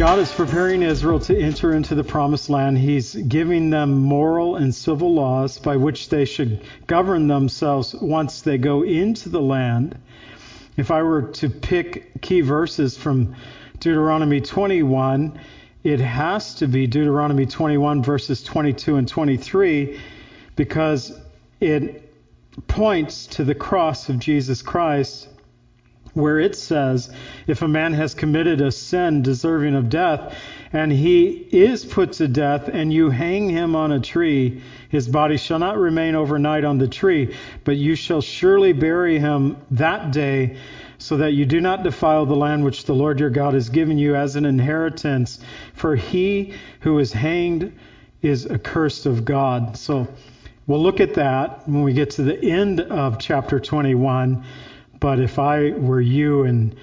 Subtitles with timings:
[0.00, 2.78] God is preparing Israel to enter into the promised land.
[2.78, 8.56] He's giving them moral and civil laws by which they should govern themselves once they
[8.56, 9.98] go into the land.
[10.78, 13.36] If I were to pick key verses from
[13.78, 15.38] Deuteronomy 21,
[15.84, 20.00] it has to be Deuteronomy 21, verses 22 and 23,
[20.56, 21.12] because
[21.60, 22.10] it
[22.68, 25.28] points to the cross of Jesus Christ
[26.14, 27.10] where it says,
[27.46, 30.34] if a man has committed a sin deserving of death,
[30.72, 35.36] and he is put to death, and you hang him on a tree, his body
[35.36, 40.56] shall not remain overnight on the tree, but you shall surely bury him that day,
[40.98, 43.98] so that you do not defile the land which the Lord your God has given
[43.98, 45.38] you as an inheritance.
[45.72, 47.72] For he who is hanged
[48.20, 49.78] is accursed of God.
[49.78, 50.06] So
[50.66, 54.44] we'll look at that when we get to the end of chapter 21.
[55.00, 56.76] But if I were you, and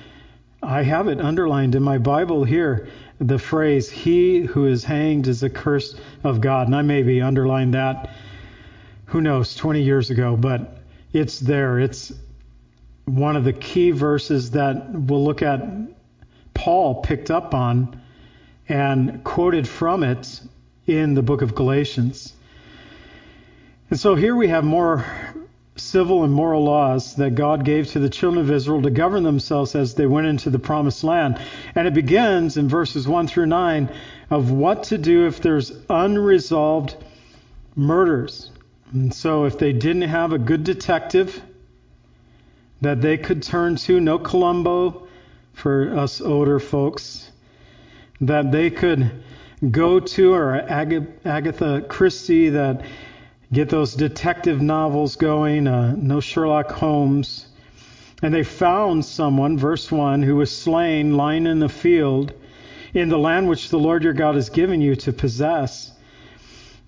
[0.64, 2.88] I have it underlined in my Bible here,
[3.20, 6.68] the phrase, He who is hanged is accursed of God.
[6.68, 8.10] And I maybe underlined that,
[9.06, 10.80] who knows, 20 years ago, but
[11.14, 11.80] it's there.
[11.80, 12.12] It's
[13.06, 15.62] one of the key verses that we'll look at
[16.54, 18.02] Paul picked up on
[18.68, 20.42] and quoted from it
[20.88, 22.34] in the book of Galatians.
[23.90, 25.06] And so here we have more
[25.80, 29.76] civil and moral laws that God gave to the children of Israel to govern themselves
[29.76, 31.40] as they went into the promised land.
[31.76, 33.90] And it begins in verses 1 through 9
[34.30, 36.96] of what to do if there's unresolved
[37.76, 38.52] murders.
[38.94, 41.42] And so if they didn't have a good detective
[42.82, 45.08] that they could turn to, no Columbo
[45.54, 47.32] for us older folks,
[48.22, 49.12] that they could
[49.72, 52.86] go to, or Agatha Christie that
[53.52, 57.48] get those detective novels going, uh, no Sherlock Holmes.
[58.22, 62.34] And they found someone, verse 1, who was slain lying in the field
[62.94, 65.92] in the land which the Lord your God has given you to possess.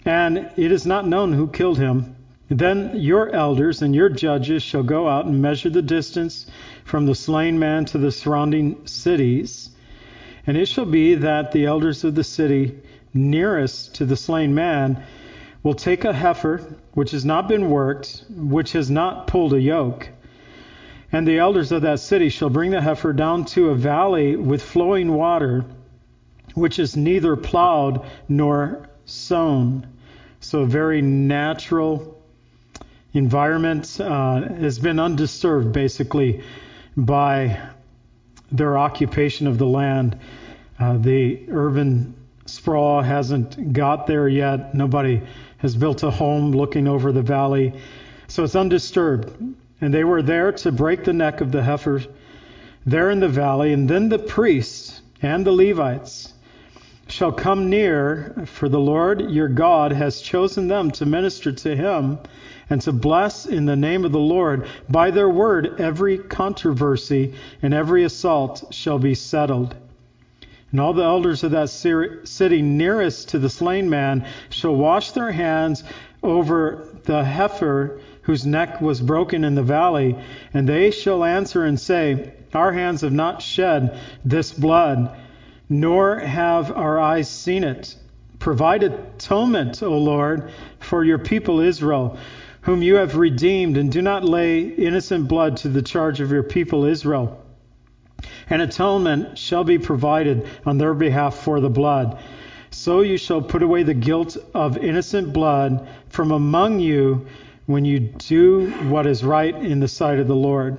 [0.05, 2.15] And it is not known who killed him.
[2.49, 6.47] Then your elders and your judges shall go out and measure the distance
[6.83, 9.69] from the slain man to the surrounding cities.
[10.47, 12.79] And it shall be that the elders of the city
[13.13, 15.03] nearest to the slain man
[15.63, 20.09] will take a heifer which has not been worked, which has not pulled a yoke.
[21.11, 24.61] And the elders of that city shall bring the heifer down to a valley with
[24.61, 25.65] flowing water,
[26.53, 29.87] which is neither plowed nor sown.
[30.39, 32.15] So, a very natural
[33.13, 36.43] environment uh, has been undisturbed basically
[36.95, 37.59] by
[38.51, 40.17] their occupation of the land.
[40.79, 42.15] Uh, the urban
[42.45, 44.73] sprawl hasn't got there yet.
[44.73, 45.21] Nobody
[45.59, 47.73] has built a home looking over the valley.
[48.27, 49.55] So it's undisturbed.
[49.81, 52.03] And they were there to break the neck of the heifer
[52.85, 53.71] there in the valley.
[53.71, 56.33] And then the priests and the Levites
[57.07, 62.19] shall come near, for the Lord your God has chosen them to minister to him
[62.69, 64.67] and to bless in the name of the Lord.
[64.89, 69.75] By their word, every controversy and every assault shall be settled.
[70.71, 75.31] And all the elders of that city nearest to the slain man shall wash their
[75.31, 75.83] hands
[76.21, 80.15] over the heifer whose neck was broken in the valley,
[80.53, 85.17] and they shall answer and say, Our hands have not shed this blood,
[85.67, 87.95] nor have our eyes seen it.
[88.37, 92.17] Provide atonement, O Lord, for your people Israel,
[92.61, 96.43] whom you have redeemed, and do not lay innocent blood to the charge of your
[96.43, 97.38] people Israel
[98.49, 102.19] and atonement shall be provided on their behalf for the blood.
[102.71, 107.27] So you shall put away the guilt of innocent blood from among you
[107.65, 110.77] when you do what is right in the sight of the Lord.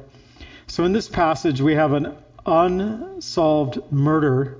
[0.66, 2.14] So in this passage, we have an
[2.46, 4.58] unsolved murder,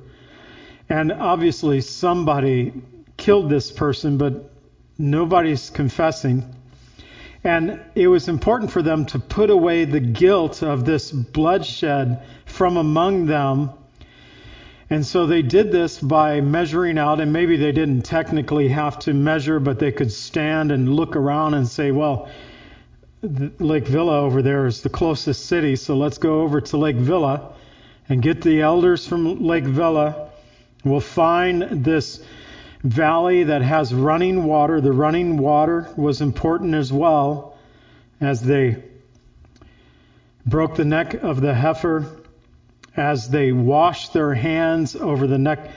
[0.89, 2.73] and obviously somebody
[3.17, 4.51] killed this person, but
[4.99, 6.55] nobody's confessing.
[7.43, 12.77] And it was important for them to put away the guilt of this bloodshed from
[12.77, 13.71] among them.
[14.91, 19.15] And so they did this by measuring out, and maybe they didn't technically have to
[19.15, 22.29] measure, but they could stand and look around and say, well,
[23.23, 27.53] Lake Villa over there is the closest city, so let's go over to Lake Villa
[28.09, 30.31] and get the elders from Lake Villa.
[30.85, 32.21] We'll find this
[32.83, 34.81] valley that has running water.
[34.81, 37.59] The running water was important as well
[38.21, 38.83] as they
[40.47, 42.07] broke the neck of the heifer,
[42.97, 45.71] as they wash their hands over the neck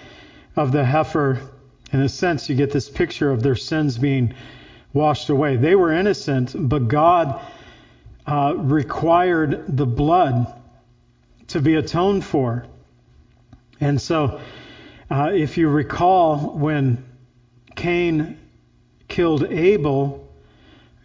[0.55, 1.39] of the heifer.
[1.91, 4.33] In a sense, you get this picture of their sins being
[4.93, 5.57] washed away.
[5.57, 7.41] They were innocent, but God
[8.25, 10.53] uh, required the blood
[11.47, 12.65] to be atoned for.
[13.79, 14.39] And so,
[15.09, 17.03] uh, if you recall, when
[17.75, 18.39] Cain
[19.07, 20.27] killed Abel,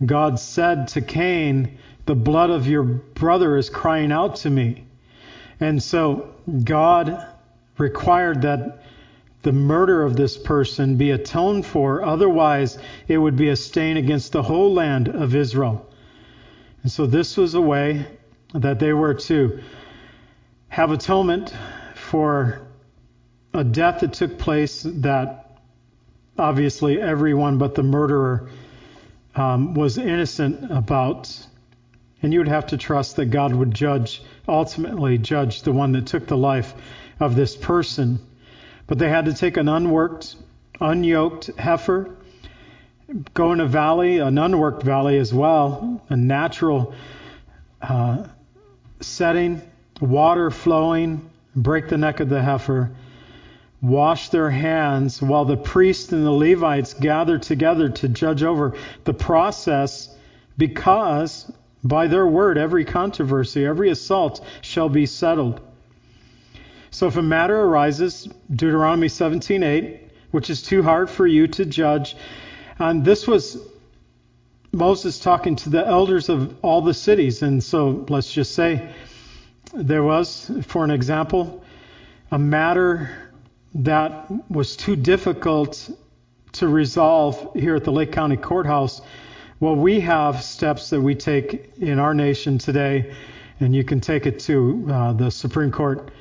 [0.05, 4.85] God said to Cain, The blood of your brother is crying out to me.
[5.61, 6.35] And so,
[6.65, 7.27] God
[7.79, 8.83] required that
[9.43, 14.33] the murder of this person be atoned for, otherwise, it would be a stain against
[14.33, 15.87] the whole land of Israel.
[16.83, 18.07] And so, this was a way
[18.55, 19.61] that they were to
[20.69, 21.53] have atonement
[21.95, 22.61] for
[23.53, 25.59] a death that took place that
[26.39, 28.49] obviously everyone but the murderer
[29.35, 31.48] um, was innocent about.
[32.23, 36.07] And you would have to trust that God would judge, ultimately judge the one that
[36.07, 36.75] took the life
[37.21, 38.19] of this person.
[38.87, 40.37] But they had to take an unworked,
[40.81, 42.17] unyoked heifer,
[43.35, 46.95] go in a valley, an unworked valley as well, a natural
[47.81, 48.25] uh,
[49.01, 49.63] setting,
[50.01, 52.91] water flowing, break the neck of the heifer,
[53.81, 59.15] wash their hands while the priests and the Levites gather together to judge over the
[59.15, 60.15] process
[60.57, 61.51] because
[61.85, 65.61] by their word every controversy, every assault shall be settled.
[66.91, 72.17] So if a matter arises, Deuteronomy 17:8, which is too hard for you to judge,
[72.79, 73.59] and this was
[74.73, 78.89] Moses talking to the elders of all the cities, and so let's just say
[79.75, 81.63] there was, for an example,
[82.31, 83.11] a matter
[83.75, 85.91] that was too difficult
[86.53, 89.01] to resolve here at the Lake County Courthouse.
[89.61, 93.13] Well, we have steps that we take in our nation today,
[93.59, 96.13] and you can take it to uh, the Supreme Court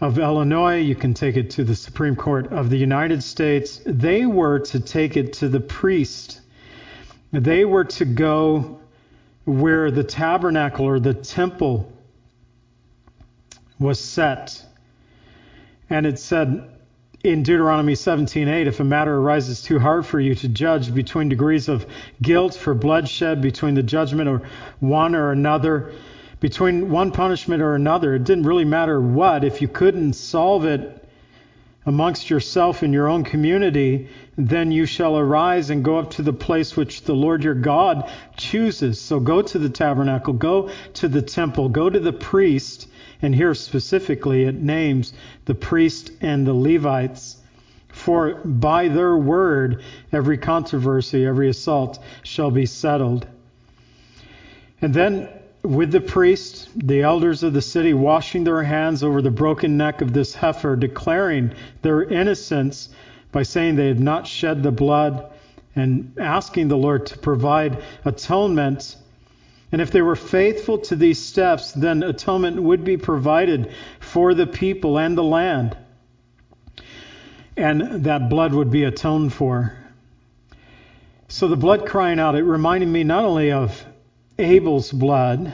[0.00, 3.82] of Illinois, you can take it to the Supreme Court of the United States.
[3.86, 6.40] They were to take it to the priest.
[7.30, 8.80] They were to go
[9.44, 11.92] where the tabernacle or the temple
[13.78, 14.64] was set.
[15.88, 16.71] And it said
[17.24, 21.68] in Deuteronomy 17:8, if a matter arises too hard for you to judge between degrees
[21.68, 21.86] of
[22.20, 24.42] guilt for bloodshed between the judgment of
[24.80, 25.92] one or another,
[26.40, 29.44] between one punishment or another, it didn't really matter what.
[29.44, 30.98] If you couldn't solve it
[31.86, 36.32] amongst yourself in your own community, then you shall arise and go up to the
[36.32, 39.00] place which the Lord your God chooses.
[39.00, 42.88] So go to the tabernacle, go to the temple, go to the priest,
[43.22, 45.14] and here specifically it names
[45.44, 47.36] the priest and the Levites.
[47.88, 49.82] For by their word
[50.12, 53.26] every controversy, every assault shall be settled.
[54.80, 55.28] And then
[55.62, 60.00] with the priest, the elders of the city washing their hands over the broken neck
[60.00, 61.52] of this heifer, declaring
[61.82, 62.88] their innocence
[63.30, 65.30] by saying they had not shed the blood
[65.76, 68.96] and asking the Lord to provide atonement
[69.72, 74.46] and if they were faithful to these steps, then atonement would be provided for the
[74.46, 75.76] people and the land.
[77.56, 79.74] And that blood would be atoned for.
[81.28, 83.82] So the blood crying out, it reminded me not only of
[84.38, 85.52] Abel's blood,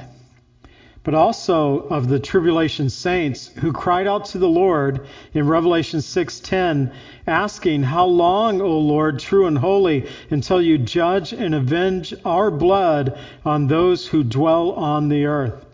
[1.09, 6.93] but also of the tribulation saints who cried out to the Lord in Revelation 6:10
[7.27, 13.19] asking how long O Lord true and holy until you judge and avenge our blood
[13.43, 15.65] on those who dwell on the earth?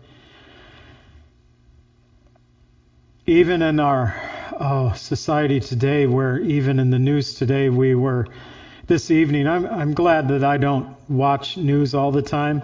[3.25, 4.15] Even in our
[4.57, 8.25] oh, society today where even in the news today we were
[8.87, 12.61] this evening I'm I'm glad that I don't watch news all the time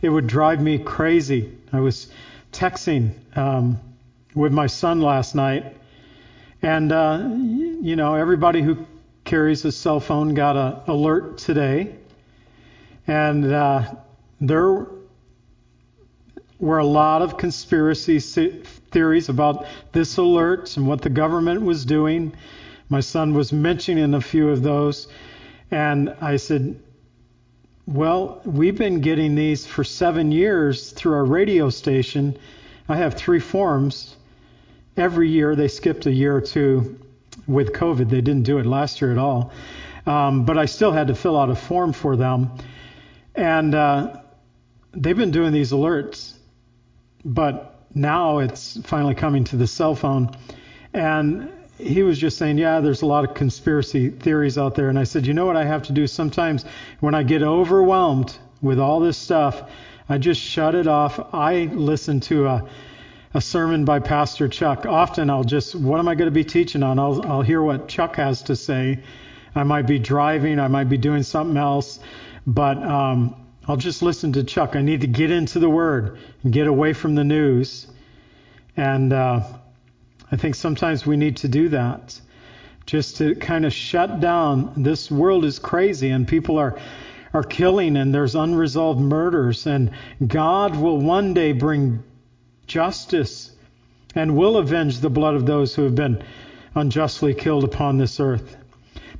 [0.00, 1.52] it would drive me crazy.
[1.72, 2.08] I was
[2.52, 3.80] texting um,
[4.34, 5.76] with my son last night,
[6.62, 8.86] and uh, you know everybody who
[9.24, 11.94] carries a cell phone got an alert today,
[13.06, 13.94] and uh,
[14.40, 14.86] there
[16.58, 22.32] were a lot of conspiracy theories about this alert and what the government was doing.
[22.88, 25.08] My son was mentioning a few of those,
[25.70, 26.80] and I said,
[27.88, 32.36] well, we've been getting these for seven years through our radio station.
[32.86, 34.14] I have three forms.
[34.98, 37.00] Every year they skipped a year or two
[37.46, 38.10] with COVID.
[38.10, 39.52] They didn't do it last year at all.
[40.04, 42.50] Um, but I still had to fill out a form for them.
[43.34, 44.20] And uh,
[44.92, 46.34] they've been doing these alerts.
[47.24, 50.36] But now it's finally coming to the cell phone.
[50.92, 54.88] And he was just saying, yeah, there's a lot of conspiracy theories out there.
[54.88, 56.64] And I said, you know what I have to do sometimes
[57.00, 59.70] when I get overwhelmed with all this stuff,
[60.08, 61.32] I just shut it off.
[61.32, 62.68] I listen to a,
[63.34, 64.86] a sermon by Pastor Chuck.
[64.86, 66.98] Often I'll just, what am I going to be teaching on?
[66.98, 68.98] I'll, I'll hear what Chuck has to say.
[69.54, 72.00] I might be driving, I might be doing something else,
[72.46, 73.34] but um,
[73.66, 74.76] I'll just listen to Chuck.
[74.76, 77.86] I need to get into the Word and get away from the news.
[78.76, 79.42] And uh,
[80.30, 82.20] I think sometimes we need to do that
[82.86, 84.72] just to kind of shut down.
[84.76, 86.78] This world is crazy and people are
[87.34, 89.90] are killing and there's unresolved murders and
[90.26, 92.02] God will one day bring
[92.66, 93.50] justice
[94.14, 96.22] and will avenge the blood of those who have been
[96.74, 98.56] unjustly killed upon this earth.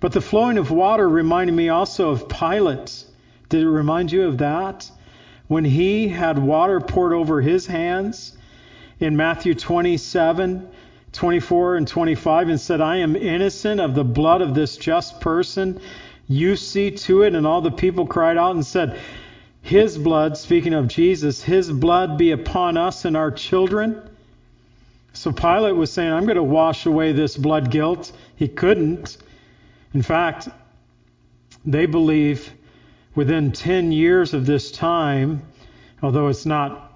[0.00, 3.04] But the flowing of water reminded me also of Pilate.
[3.48, 4.90] Did it remind you of that?
[5.46, 8.36] When he had water poured over his hands
[9.00, 10.68] in Matthew 27
[11.12, 15.80] 24 and 25 and said, I am innocent of the blood of this just person.
[16.28, 17.34] You see to it.
[17.34, 18.98] And all the people cried out and said,
[19.62, 24.02] His blood, speaking of Jesus, His blood be upon us and our children.
[25.14, 28.12] So Pilate was saying, I'm going to wash away this blood guilt.
[28.36, 29.16] He couldn't.
[29.94, 30.48] In fact,
[31.64, 32.52] they believe
[33.14, 35.42] within 10 years of this time,
[36.02, 36.88] although it's not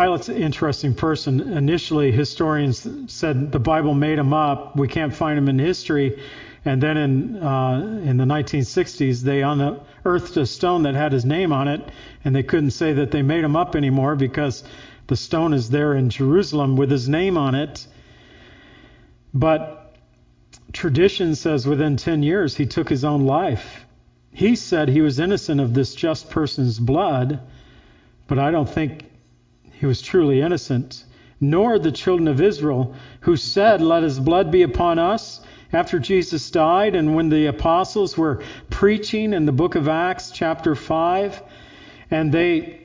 [0.00, 1.40] Pilate's an interesting person.
[1.40, 4.74] Initially, historians said the Bible made him up.
[4.74, 6.18] We can't find him in history.
[6.64, 11.52] And then in uh, in the 1960s, they unearthed a stone that had his name
[11.52, 11.82] on it,
[12.24, 14.64] and they couldn't say that they made him up anymore because
[15.08, 17.86] the stone is there in Jerusalem with his name on it.
[19.34, 19.94] But
[20.72, 23.84] tradition says within 10 years he took his own life.
[24.32, 27.38] He said he was innocent of this just person's blood,
[28.26, 29.09] but I don't think
[29.80, 31.04] he was truly innocent,
[31.40, 35.40] nor the children of Israel, who said, Let his blood be upon us,
[35.72, 40.74] after Jesus died, and when the apostles were preaching in the book of Acts, chapter
[40.74, 41.42] 5,
[42.10, 42.80] and they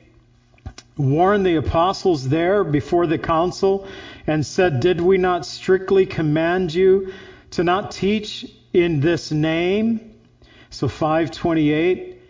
[0.96, 3.86] warned the apostles there before the council
[4.26, 7.12] and said, Did we not strictly command you
[7.50, 10.14] to not teach in this name?
[10.70, 12.22] So 528.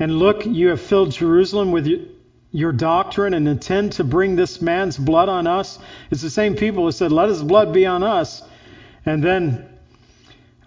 [0.00, 1.86] And look, you have filled Jerusalem with
[2.54, 5.76] your doctrine and intend to bring this man's blood on us.
[6.12, 8.42] It's the same people who said, Let his blood be on us.
[9.04, 9.68] And then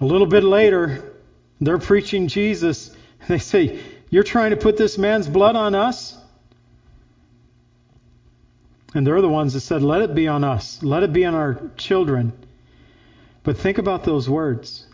[0.02, 1.14] a little bit later,
[1.62, 2.90] they're preaching Jesus.
[2.90, 2.98] And
[3.30, 3.80] they say,
[4.10, 6.18] You're trying to put this man's blood on us?
[8.94, 10.84] And they're the ones that said, Let it be on us.
[10.84, 12.34] Let it be on our children.
[13.44, 14.86] But think about those words.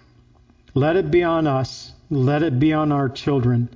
[0.75, 1.91] Let it be on us.
[2.11, 3.69] Let it be on our children.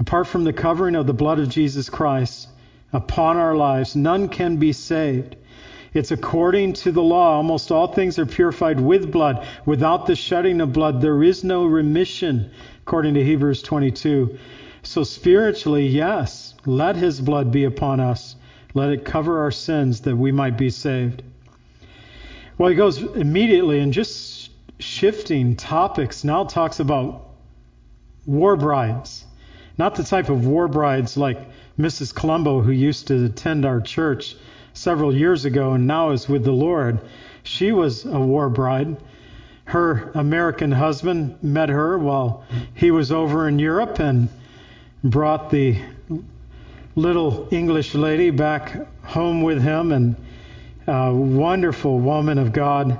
[0.00, 2.48] Apart from the covering of the blood of Jesus Christ
[2.92, 5.36] upon our lives, none can be saved.
[5.94, 7.36] It's according to the law.
[7.36, 9.46] Almost all things are purified with blood.
[9.66, 12.50] Without the shedding of blood, there is no remission,
[12.82, 14.38] according to Hebrews 22.
[14.82, 18.36] So, spiritually, yes, let his blood be upon us.
[18.74, 21.22] Let it cover our sins that we might be saved.
[22.58, 26.22] Well, he goes immediately and just shifting topics.
[26.22, 27.28] Now talks about
[28.26, 29.24] war brides.
[29.78, 31.38] Not the type of war brides like
[31.78, 32.12] Mrs.
[32.12, 34.34] Colombo, who used to attend our church
[34.74, 36.98] several years ago and now is with the Lord.
[37.44, 38.96] She was a war bride.
[39.66, 42.42] Her American husband met her while
[42.74, 44.28] he was over in Europe and
[45.04, 45.78] brought the
[46.96, 50.16] little English lady back home with him, and
[50.88, 52.98] a wonderful woman of God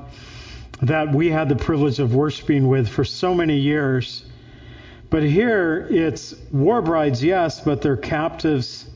[0.83, 4.25] that we had the privilege of worshiping with for so many years.
[5.11, 8.89] But here it's war brides, yes, but they're captives.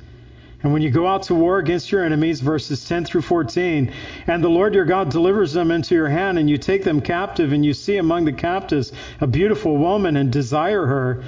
[0.62, 3.92] And when you go out to war against your enemies, verses 10 through 14,
[4.26, 7.52] and the Lord your God delivers them into your hand, and you take them captive,
[7.52, 11.24] and you see among the captives a beautiful woman, and desire her,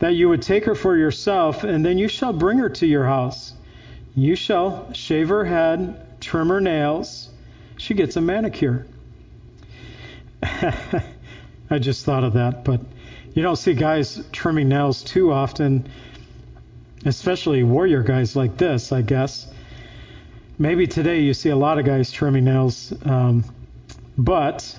[0.00, 3.04] that you would take her for yourself, and then you shall bring her to your
[3.04, 3.52] house.
[4.16, 7.28] You shall shave her head, trim her nails.
[7.76, 8.86] She gets a manicure.
[10.42, 12.80] I just thought of that, but
[13.34, 15.88] you don't see guys trimming nails too often,
[17.06, 19.46] especially warrior guys like this, I guess.
[20.58, 23.44] Maybe today you see a lot of guys trimming nails, um,
[24.18, 24.78] but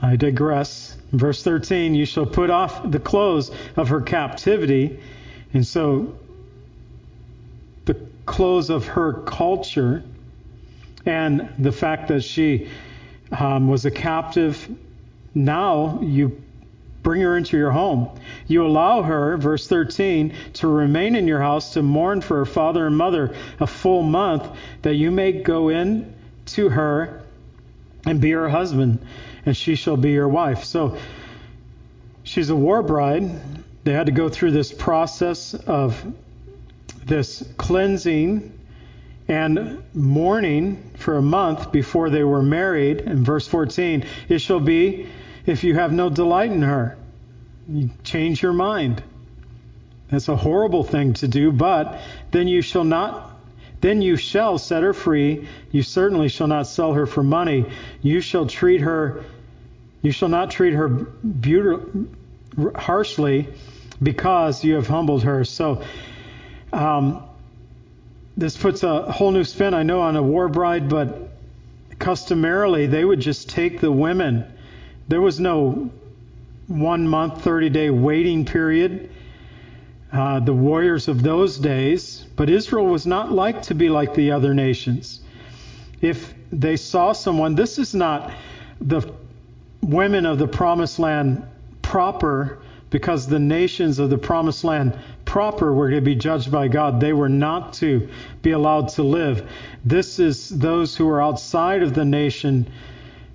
[0.00, 0.96] I digress.
[1.12, 4.98] Verse 13, you shall put off the clothes of her captivity.
[5.54, 6.18] And so
[7.84, 7.94] the
[8.26, 10.02] clothes of her culture
[11.06, 12.68] and the fact that she
[13.30, 14.68] um, was a captive,
[15.34, 16.42] now you
[17.02, 18.08] bring her into your home.
[18.46, 22.86] You allow her, verse 13, to remain in your house to mourn for her father
[22.86, 24.48] and mother a full month,
[24.82, 26.14] that you may go in
[26.46, 27.22] to her
[28.06, 29.04] and be her husband,
[29.46, 30.64] and she shall be your wife.
[30.64, 30.96] So
[32.24, 33.30] she's a war bride.
[33.84, 36.04] They had to go through this process of
[37.04, 38.58] this cleansing
[39.28, 43.00] and mourning for a month before they were married.
[43.00, 45.08] In verse 14, it shall be
[45.46, 46.96] if you have no delight in her.
[47.68, 49.02] You change your mind.
[50.10, 53.30] That's a horrible thing to do, but then you shall not
[53.80, 55.48] then you shall set her free.
[55.72, 57.66] You certainly shall not sell her for money.
[58.00, 59.24] You shall treat her
[60.02, 62.06] you shall not treat her beautiful,
[62.74, 63.48] harshly
[64.02, 65.44] because you have humbled her.
[65.44, 65.84] So
[66.72, 67.22] um,
[68.36, 71.30] this puts a whole new spin, I know, on a war bride, but
[72.00, 74.44] customarily they would just take the women.
[75.08, 75.90] There was no
[76.68, 79.10] one month, 30 day waiting period.
[80.12, 84.32] Uh, the warriors of those days, but Israel was not like to be like the
[84.32, 85.20] other nations.
[86.02, 88.30] If they saw someone, this is not
[88.80, 89.10] the
[89.80, 91.42] women of the promised land
[91.80, 92.58] proper,
[92.90, 97.00] because the nations of the promised land proper were to be judged by God.
[97.00, 98.08] They were not to
[98.42, 99.50] be allowed to live.
[99.82, 102.70] This is those who are outside of the nation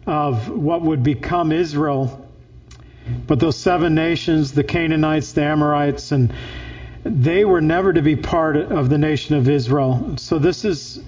[0.07, 2.27] of what would become Israel.
[3.27, 6.33] But those seven nations, the Canaanites, the Amorites, and
[7.03, 10.15] they were never to be part of the nation of Israel.
[10.17, 10.99] So this is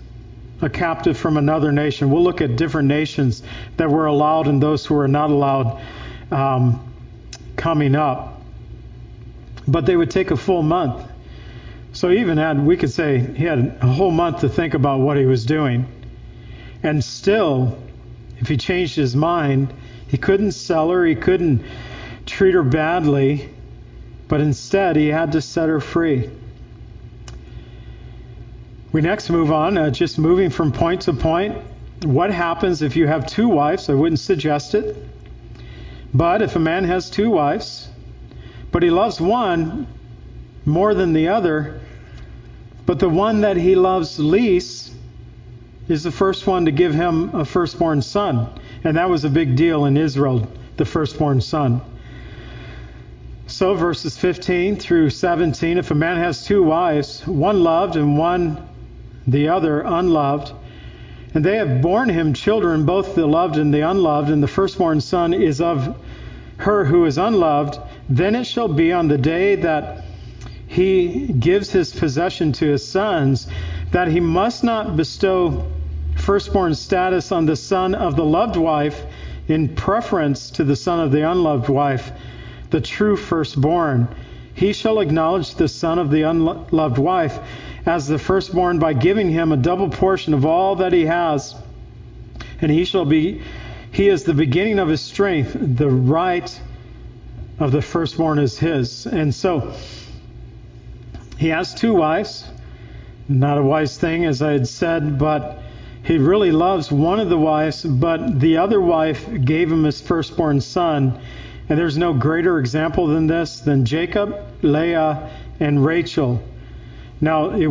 [0.62, 2.12] a captive from another nation.
[2.12, 3.42] We'll look at different nations
[3.78, 5.82] that were allowed and those who were not allowed
[6.32, 6.94] um,
[7.56, 8.40] coming up
[9.72, 11.06] but they would take a full month.
[11.94, 15.18] So even had, we could say he had a whole month to think about what
[15.18, 15.88] he was doing.
[16.84, 17.78] And still,
[18.40, 19.74] if he changed his mind,
[20.08, 21.64] he couldn't sell her, he couldn't
[22.26, 23.50] treat her badly,
[24.28, 26.30] but instead he had to set her free.
[28.92, 31.58] We next move on, uh, just moving from point to point.
[32.04, 33.90] What happens if you have two wives?
[33.90, 34.96] I wouldn't suggest it.
[36.14, 37.88] But if a man has two wives,
[38.72, 39.86] but he loves one
[40.66, 41.82] more than the other.
[42.86, 44.89] But the one that he loves least
[45.90, 48.48] is the first one to give him a firstborn son.
[48.84, 50.48] And that was a big deal in Israel,
[50.78, 51.82] the firstborn son.
[53.48, 58.70] So, verses 15 through 17 if a man has two wives, one loved and one
[59.28, 60.54] the other unloved,
[61.34, 65.02] and they have borne him children, both the loved and the unloved, and the firstborn
[65.02, 66.00] son is of
[66.58, 70.06] her who is unloved, then it shall be on the day that
[70.68, 73.48] he gives his possession to his sons
[73.92, 75.66] that he must not bestow
[76.30, 79.02] firstborn status on the son of the loved wife
[79.48, 82.12] in preference to the son of the unloved wife,
[82.70, 84.08] the true firstborn.
[84.54, 87.40] He shall acknowledge the son of the unloved wife
[87.88, 91.56] as the firstborn by giving him a double portion of all that he has,
[92.62, 93.42] and he shall be
[93.92, 96.62] he is the beginning of his strength, the right
[97.58, 99.08] of the firstborn is his.
[99.08, 99.74] And so
[101.40, 102.46] he has two wives.
[103.28, 105.64] Not a wise thing, as I had said, but
[106.10, 110.60] he really loves one of the wives, but the other wife gave him his firstborn
[110.60, 111.22] son.
[111.70, 116.42] And there's no greater example than this than Jacob, Leah, and Rachel.
[117.22, 117.70] Now, it,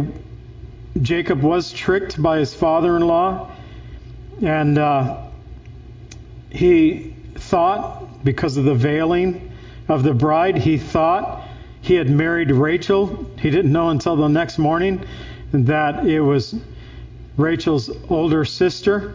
[1.02, 3.50] Jacob was tricked by his father in law,
[4.40, 5.16] and uh,
[6.50, 9.50] he thought, because of the veiling,
[9.88, 10.56] of the bride.
[10.56, 11.42] He thought
[11.80, 13.26] he had married Rachel.
[13.40, 15.04] He didn't know until the next morning
[15.50, 16.54] that it was
[17.38, 19.14] Rachel's older sister.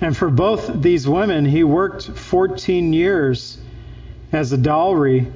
[0.00, 3.58] And for both these women, he worked 14 years
[4.32, 5.30] as a dowry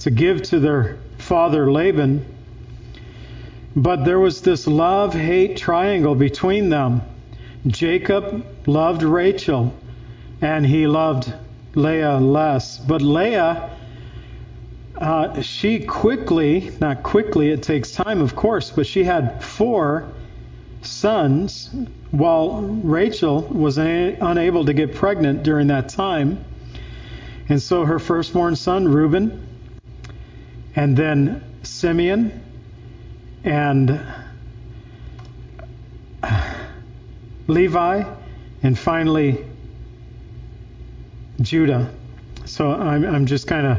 [0.00, 2.24] to give to their father Laban.
[3.74, 7.00] But there was this love hate triangle between them.
[7.66, 9.74] Jacob loved Rachel,
[10.42, 11.32] and he loved
[11.74, 12.78] Leah less.
[12.78, 13.70] But Leah,
[14.96, 20.08] uh, she quickly, not quickly, it takes time, of course, but she had four
[20.88, 21.70] sons
[22.10, 26.44] while Rachel was unable to get pregnant during that time.
[27.48, 29.46] And so her firstborn son, Reuben,
[30.74, 32.42] and then Simeon,
[33.44, 34.00] and
[37.46, 38.04] Levi,
[38.62, 39.44] and finally
[41.40, 41.90] Judah.
[42.44, 43.78] So I'm, I'm just kind of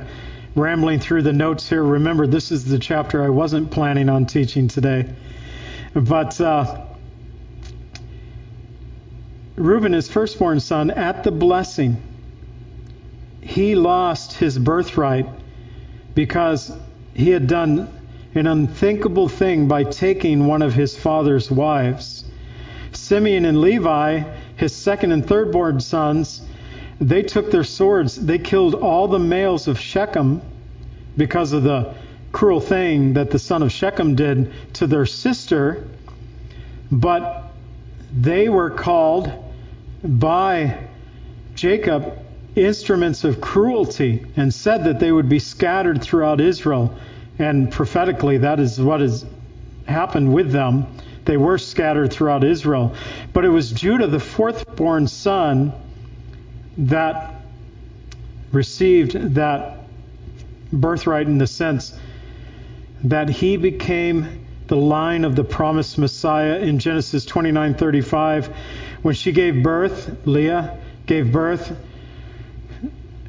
[0.56, 1.84] rambling through the notes here.
[1.84, 5.06] Remember, this is the chapter I wasn't planning on teaching today.
[5.94, 6.86] But uh,
[9.60, 11.98] Reuben, his firstborn son, at the blessing,
[13.42, 15.28] he lost his birthright
[16.16, 16.72] because
[17.14, 17.90] he had done
[18.36, 22.24] an unthinkable thing by taking one of his father's wives.
[22.94, 24.24] Simeon and Levi,
[24.56, 26.42] his second and third born sons,
[27.02, 28.16] they took their swords.
[28.16, 30.42] They killed all the males of Shechem
[31.18, 31.96] because of the
[32.32, 35.86] cruel thing that the son of Shechem did to their sister.
[36.90, 37.52] But
[38.14, 39.49] they were called
[40.04, 40.78] by
[41.56, 42.18] Jacob
[42.56, 46.98] instruments of cruelty and said that they would be scattered throughout Israel.
[47.38, 49.26] And prophetically, that is what has
[49.88, 50.86] happened with them.
[51.26, 52.96] They were scattered throughout Israel.
[53.34, 55.74] But it was Judah, the fourth born son,
[56.78, 57.36] that
[58.52, 59.78] received that
[60.72, 61.98] birthright in the sense
[63.04, 68.50] that he became the line of the promised Messiah in Genesis 29:35
[69.02, 71.76] when she gave birth Leah gave birth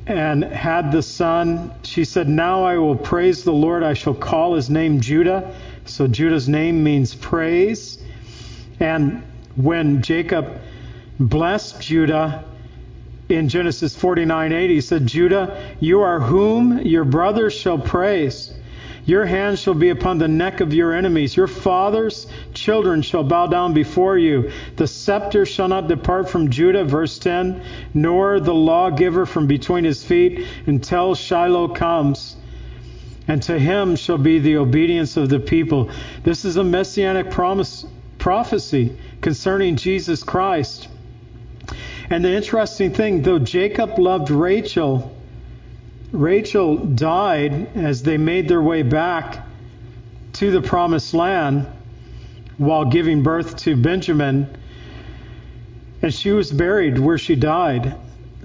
[0.06, 3.82] and had the son she said now I will praise the Lord.
[3.84, 5.54] I shall call his name Judah.
[5.84, 7.98] So Judah's name means praise.
[8.80, 9.22] And
[9.54, 10.60] when Jacob
[11.18, 12.44] blessed Judah
[13.28, 18.52] in Genesis 49:8 he said Judah you are whom your brothers shall praise
[19.04, 21.36] your hand shall be upon the neck of your enemies.
[21.36, 24.50] Your father's children shall bow down before you.
[24.76, 27.62] The scepter shall not depart from Judah, verse 10,
[27.94, 32.36] nor the lawgiver from between his feet until Shiloh comes.
[33.26, 35.90] And to him shall be the obedience of the people.
[36.24, 37.86] This is a messianic promise,
[38.18, 40.88] prophecy concerning Jesus Christ.
[42.10, 45.16] And the interesting thing, though Jacob loved Rachel,
[46.12, 49.46] Rachel died as they made their way back
[50.34, 51.66] to the promised land
[52.58, 54.46] while giving birth to Benjamin,
[56.02, 57.94] and she was buried where she died.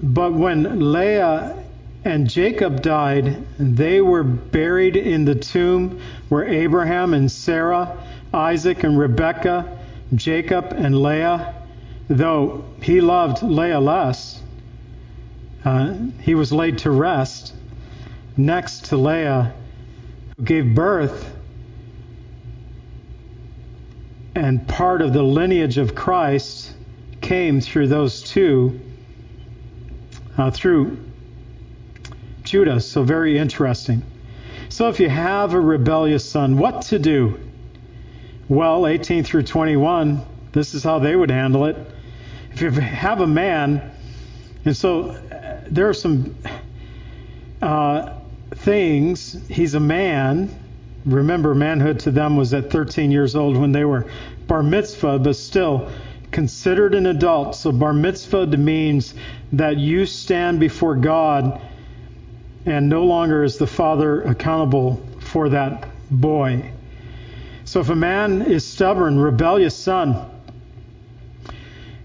[0.02, 1.56] But when Leah
[2.04, 7.96] and Jacob died, they were buried in the tomb where Abraham and Sarah,
[8.32, 9.78] Isaac and Rebekah,
[10.14, 11.54] Jacob and Leah,
[12.08, 14.40] though he loved Leah less,
[15.66, 17.52] uh, he was laid to rest
[18.36, 19.52] next to Leah,
[20.36, 21.36] who gave birth
[24.36, 26.72] and part of the lineage of Christ
[27.20, 28.78] came through those two,
[30.38, 30.98] uh, through
[32.44, 32.78] Judah.
[32.78, 34.04] So, very interesting.
[34.68, 37.40] So, if you have a rebellious son, what to do?
[38.48, 41.76] Well, 18 through 21, this is how they would handle it.
[42.52, 43.90] If you have a man,
[44.64, 45.18] and so
[45.70, 46.34] there are some
[47.62, 48.14] uh,
[48.54, 49.36] things.
[49.48, 50.54] He's a man.
[51.04, 54.06] Remember, manhood to them was at 13 years old when they were
[54.46, 55.90] bar mitzvah, but still
[56.30, 57.54] considered an adult.
[57.56, 59.14] So bar mitzvah means
[59.52, 61.60] that you stand before God
[62.66, 66.72] and no longer is the father accountable for that boy.
[67.64, 70.30] So if a man is stubborn, rebellious son,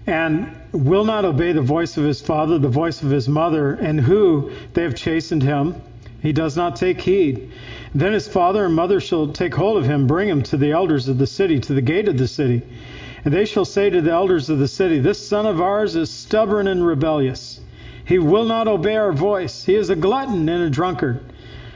[0.06, 4.00] and will not obey the voice of his father, the voice of his mother, and
[4.00, 5.80] who they have chastened him,
[6.22, 7.50] he does not take heed.
[7.94, 11.08] Then his father and mother shall take hold of him, bring him to the elders
[11.08, 12.62] of the city, to the gate of the city.
[13.24, 16.10] And they shall say to the elders of the city, This son of ours is
[16.10, 17.60] stubborn and rebellious.
[18.04, 19.64] He will not obey our voice.
[19.64, 21.20] He is a glutton and a drunkard.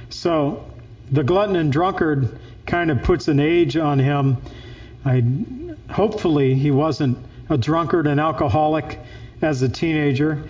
[0.09, 0.65] So
[1.11, 4.39] the glutton and drunkard kind of puts an age on him.
[5.05, 5.23] I,
[5.93, 8.99] hopefully, he wasn't a drunkard and alcoholic
[9.43, 10.45] as a teenager.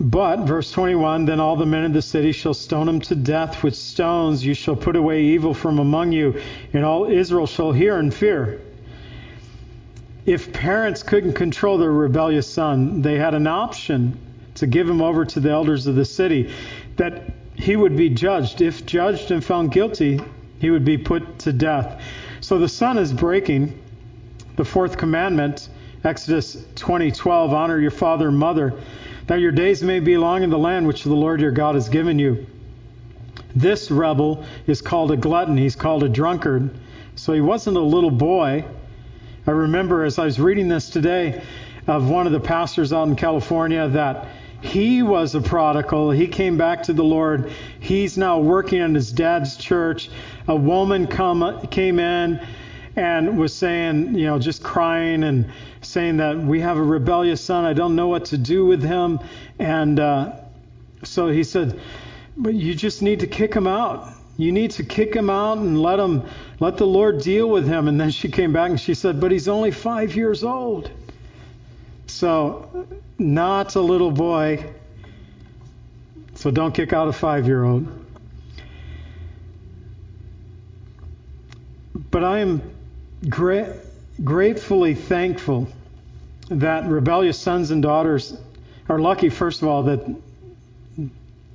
[0.00, 3.64] But, verse 21, then all the men of the city shall stone him to death
[3.64, 4.46] with stones.
[4.46, 6.40] You shall put away evil from among you,
[6.72, 8.60] and all Israel shall hear and fear.
[10.24, 14.16] If parents couldn't control their rebellious son, they had an option
[14.56, 16.52] to give him over to the elders of the city,
[16.96, 18.60] that he would be judged.
[18.60, 20.20] If judged and found guilty,
[20.60, 22.00] he would be put to death.
[22.40, 23.76] So the son is breaking
[24.58, 25.68] the fourth commandment,
[26.02, 28.74] Exodus 20:12, honor your father and mother
[29.28, 31.88] that your days may be long in the land which the Lord your God has
[31.88, 32.44] given you.
[33.54, 35.56] This rebel is called a glutton.
[35.56, 36.70] He's called a drunkard.
[37.14, 38.64] So he wasn't a little boy.
[39.46, 41.40] I remember as I was reading this today
[41.86, 44.26] of one of the pastors out in California that
[44.60, 46.10] he was a prodigal.
[46.10, 47.52] He came back to the Lord.
[47.78, 50.10] He's now working in his dad's church.
[50.48, 52.40] A woman come, came in
[52.98, 55.48] and was saying, you know, just crying and
[55.82, 57.64] saying that we have a rebellious son.
[57.64, 59.20] I don't know what to do with him.
[59.60, 60.32] And uh,
[61.04, 61.78] so he said,
[62.36, 64.12] but you just need to kick him out.
[64.36, 66.24] You need to kick him out and let him
[66.58, 67.86] let the Lord deal with him.
[67.86, 70.90] And then she came back and she said, but he's only five years old.
[72.08, 74.64] So not a little boy.
[76.34, 77.86] So don't kick out a five year old.
[82.10, 82.62] But I am
[83.28, 83.74] gra-
[84.22, 85.68] gratefully thankful
[86.50, 88.36] that rebellious sons and daughters
[88.88, 90.00] are lucky, first of all, that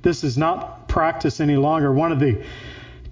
[0.02, 1.92] this is not practice any longer.
[1.92, 2.42] One of the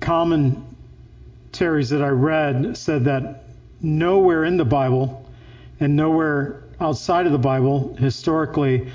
[0.01, 3.45] commentaries that I read said that
[3.81, 5.25] nowhere in the Bible
[5.81, 8.89] and nowhere outside of the Bible historically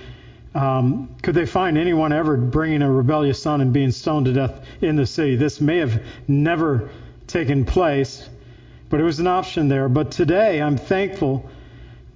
[0.55, 4.65] um, could they find anyone ever bringing a rebellious son and being stoned to death
[4.81, 5.35] in the city.
[5.35, 6.89] This may have never
[7.27, 8.27] taken place,
[8.89, 9.89] but it was an option there.
[9.89, 11.49] But today, I'm thankful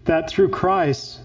[0.05, 1.19] that through Christ,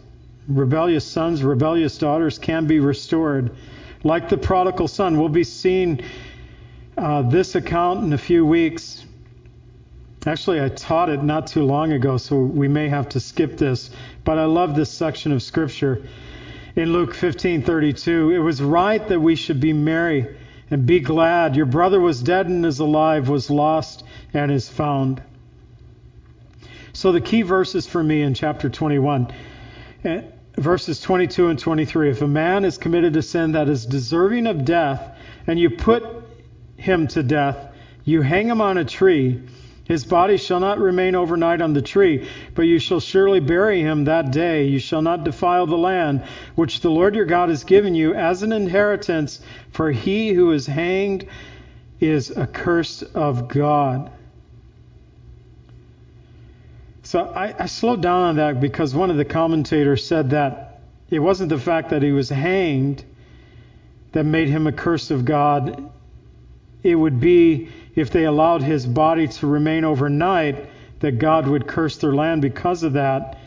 [0.49, 3.55] rebellious sons, rebellious daughters can be restored.
[4.03, 6.01] Like the prodigal son, we'll be seeing
[6.97, 9.05] uh, this account in a few weeks.
[10.27, 13.91] Actually, I taught it not too long ago, so we may have to skip this.
[14.25, 16.03] But I love this section of Scripture.
[16.75, 20.27] In Luke 15:32, it was right that we should be merry
[20.71, 21.55] and be glad.
[21.55, 24.03] Your brother was dead and is alive, was lost
[24.35, 25.23] and is found.
[26.97, 29.31] So the key verses for me in chapter 21,
[30.03, 30.23] eh,
[30.57, 32.09] verses 22 and 23.
[32.09, 35.15] If a man is committed to sin that is deserving of death,
[35.47, 36.03] and you put
[36.79, 37.69] him to death,
[38.07, 39.43] you hang him on a tree.
[39.85, 44.05] His body shall not remain overnight on the tree, but you shall surely bury him
[44.05, 44.65] that day.
[44.65, 46.23] You shall not defile the land
[46.55, 49.39] which the Lord your God has given you as an inheritance,
[49.71, 51.27] for he who is hanged
[52.01, 54.13] is accursed of God.
[57.07, 61.21] So I, I slowed down on that because one of the commentators said that it
[61.21, 63.05] wasn't the fact that he was hanged
[64.11, 65.89] that made him a curse of God.
[66.83, 70.67] It would be if they allowed his body to remain overnight
[70.99, 73.39] that God would curse their land because of that.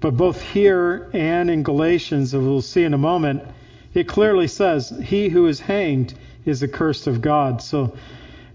[0.00, 3.42] But both here and in Galatians, as we'll see in a moment,
[3.92, 6.14] it clearly says, He who is hanged
[6.46, 7.60] is accursed of God.
[7.60, 7.94] So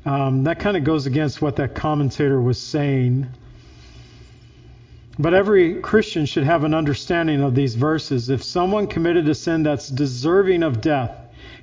[0.05, 3.27] um, that kind of goes against what that commentator was saying.
[5.19, 8.29] But every Christian should have an understanding of these verses.
[8.29, 11.11] If someone committed a sin that's deserving of death,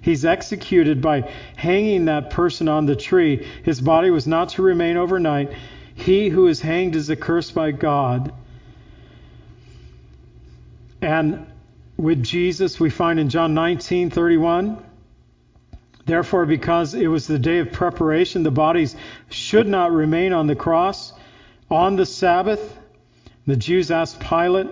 [0.00, 3.46] he's executed by hanging that person on the tree.
[3.62, 5.52] His body was not to remain overnight.
[5.94, 8.32] He who is hanged is accursed by God.
[11.00, 11.46] And
[11.96, 14.82] with Jesus, we find in John 19:31,
[16.06, 18.96] therefore, because it was the day of preparation, the bodies
[19.28, 21.12] should not remain on the cross
[21.70, 22.80] on the Sabbath.
[23.46, 24.68] The Jews asked Pilate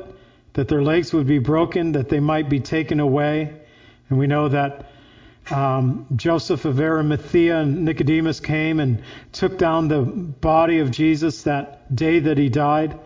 [0.55, 3.53] that their legs would be broken, that they might be taken away.
[4.09, 4.87] And we know that
[5.51, 11.95] um, Joseph of Arimathea and Nicodemus came and took down the body of Jesus that
[11.95, 12.99] day that he died.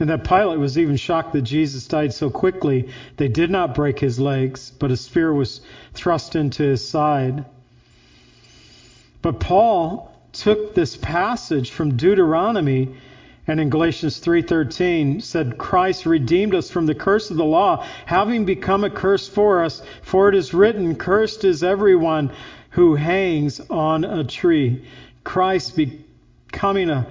[0.00, 2.88] And that Pilate was even shocked that Jesus died so quickly.
[3.16, 5.60] They did not break his legs, but a spear was
[5.92, 7.44] thrust into his side.
[9.22, 12.94] But Paul took this passage from Deuteronomy
[13.48, 18.44] and in Galatians 3:13 said Christ redeemed us from the curse of the law having
[18.44, 19.80] become a curse for us.
[20.02, 22.30] For it is written cursed is everyone
[22.70, 24.84] who hangs on a tree.
[25.24, 27.06] Christ becoming a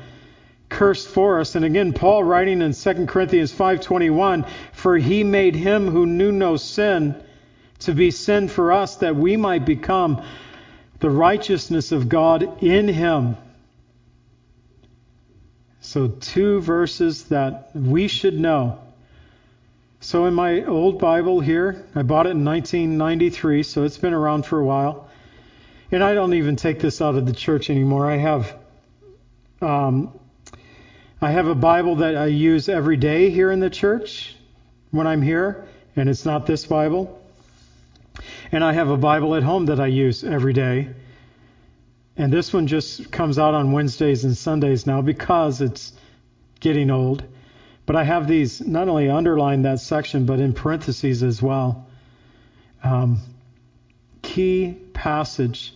[0.69, 1.55] curse for us.
[1.55, 6.55] And again Paul writing in 2 Corinthians 5:21 for he made him who knew no
[6.55, 7.15] sin
[7.79, 10.21] to be sin for us that we might become
[10.99, 13.37] the righteousness of God in him
[15.87, 18.77] so, two verses that we should know.
[20.01, 24.45] So, in my old Bible here, I bought it in 1993, so it's been around
[24.45, 25.09] for a while.
[25.89, 28.05] And I don't even take this out of the church anymore.
[28.11, 28.53] I have
[29.61, 30.11] um,
[31.21, 34.35] I have a Bible that I use every day here in the church
[34.91, 37.17] when I'm here, and it's not this Bible.
[38.51, 40.89] And I have a Bible at home that I use every day.
[42.17, 45.93] And this one just comes out on Wednesdays and Sundays now because it's
[46.59, 47.23] getting old.
[47.85, 51.85] But I have these not only underlined that section, but in parentheses as well.
[52.83, 53.19] Um,
[54.23, 55.73] key passage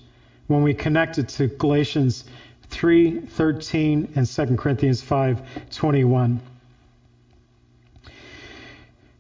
[0.48, 2.26] when we connect it to Galatians
[2.72, 6.40] 3:13 and 2 Corinthians 5:21.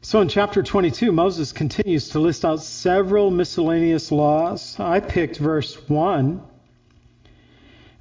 [0.02, 4.76] So in chapter 22, Moses continues to list out several miscellaneous laws.
[4.80, 6.42] I picked verse 1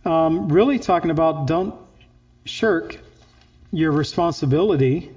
[0.04, 1.74] um, really talking about don't
[2.44, 2.98] shirk
[3.72, 5.10] your responsibility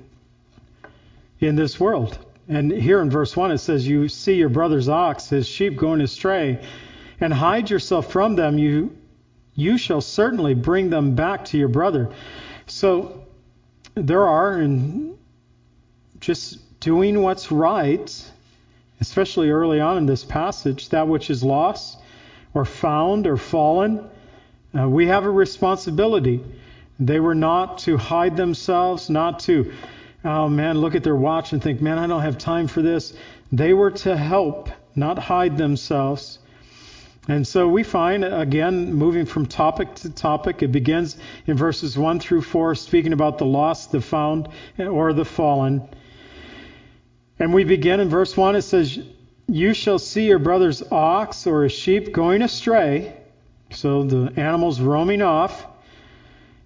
[1.40, 2.18] in this world.
[2.48, 6.02] And here in verse 1 it says, You see your brother's ox, his sheep going
[6.02, 6.64] astray,
[7.20, 8.96] and hide yourself from them, you,
[9.56, 12.14] you shall certainly bring them back to your brother.
[12.68, 13.26] So
[13.96, 15.18] there are, and
[16.20, 18.32] just doing what's right
[19.04, 22.00] especially early on in this passage, that which is lost
[22.54, 24.10] or found or fallen,
[24.78, 26.44] uh, we have a responsibility.
[27.00, 29.74] They were not to hide themselves, not to,
[30.24, 33.14] oh man, look at their watch and think, man, I don't have time for this.
[33.52, 36.40] They were to help, not hide themselves.
[37.28, 41.16] And so we find, again, moving from topic to topic, it begins
[41.48, 45.88] in verses 1 through 4, speaking about the lost, the found, or the fallen.
[47.40, 49.00] And we begin in verse 1, it says,
[49.48, 53.16] You shall see your brother's ox or a sheep going astray,
[53.74, 55.66] so the animals roaming off,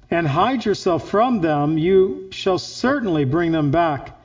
[0.10, 4.18] and hide yourself from them, you shall certainly bring them back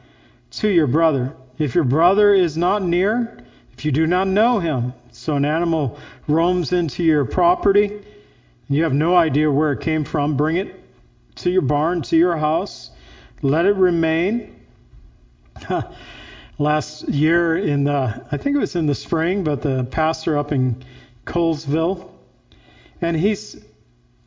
[0.51, 1.35] to your brother.
[1.59, 3.39] If your brother is not near,
[3.73, 8.85] if you do not know him, so an animal roams into your property, and you
[8.85, 10.81] have no idea where it came from, bring it
[11.37, 12.91] to your barn, to your house,
[13.43, 14.61] let it remain.
[16.59, 20.53] Last year in the, I think it was in the spring, but the pastor up
[20.53, 20.85] in
[21.27, 22.12] Colesville,
[23.03, 23.63] and he's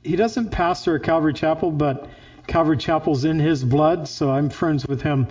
[0.03, 2.07] he doesn't pastor at Calvary Chapel, but
[2.45, 5.27] Calvary Chapel's in his blood, so I'm friends with him,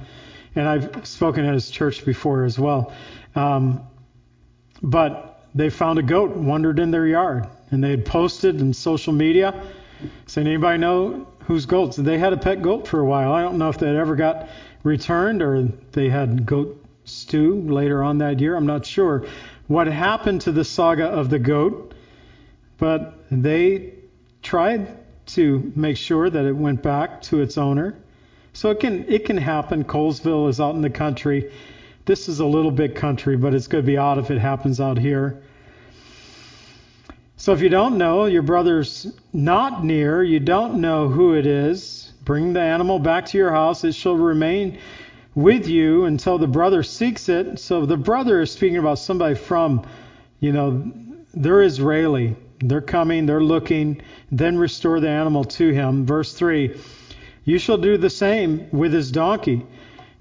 [0.57, 2.93] and I've spoken at his church before as well.
[3.37, 3.87] Um,
[4.83, 9.13] but they found a goat wandered in their yard, and they had posted in social
[9.13, 9.55] media
[10.27, 13.33] saying, "Anybody know whose goats?" They had a pet goat for a while.
[13.33, 14.49] I don't know if that ever got
[14.83, 18.57] returned or they had goat stew later on that year.
[18.57, 19.25] I'm not sure
[19.67, 21.95] what happened to the saga of the goat,
[22.85, 23.95] but they
[24.43, 27.97] tried to make sure that it went back to its owner.
[28.53, 29.85] So it can it can happen.
[29.85, 31.51] Colesville is out in the country.
[32.05, 34.83] This is a little bit country, but it's going to be odd if it happens
[34.83, 35.43] out here.
[37.39, 42.13] So if you don't know, your brother's not near, you don't know who it is,
[42.23, 43.83] bring the animal back to your house.
[43.85, 44.79] It shall remain
[45.35, 47.61] with you until the brother seeks it.
[47.61, 49.87] So the brother is speaking about somebody from,
[50.39, 50.93] you know,
[51.37, 52.37] they're Israeli.
[52.61, 56.07] They're coming, they're looking, then restore the animal to him.
[56.07, 56.77] Verse 3
[57.45, 59.65] You shall do the same with his donkey,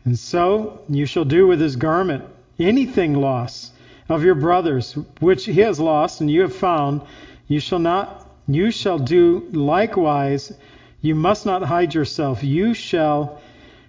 [0.06, 2.26] and so you shall do with his garment.
[2.60, 3.74] Anything lost
[4.10, 7.02] of your brothers, which he has lost and you have found,
[7.48, 10.54] you shall not, you shall do likewise.
[11.02, 12.44] You must not hide yourself.
[12.44, 13.42] You shall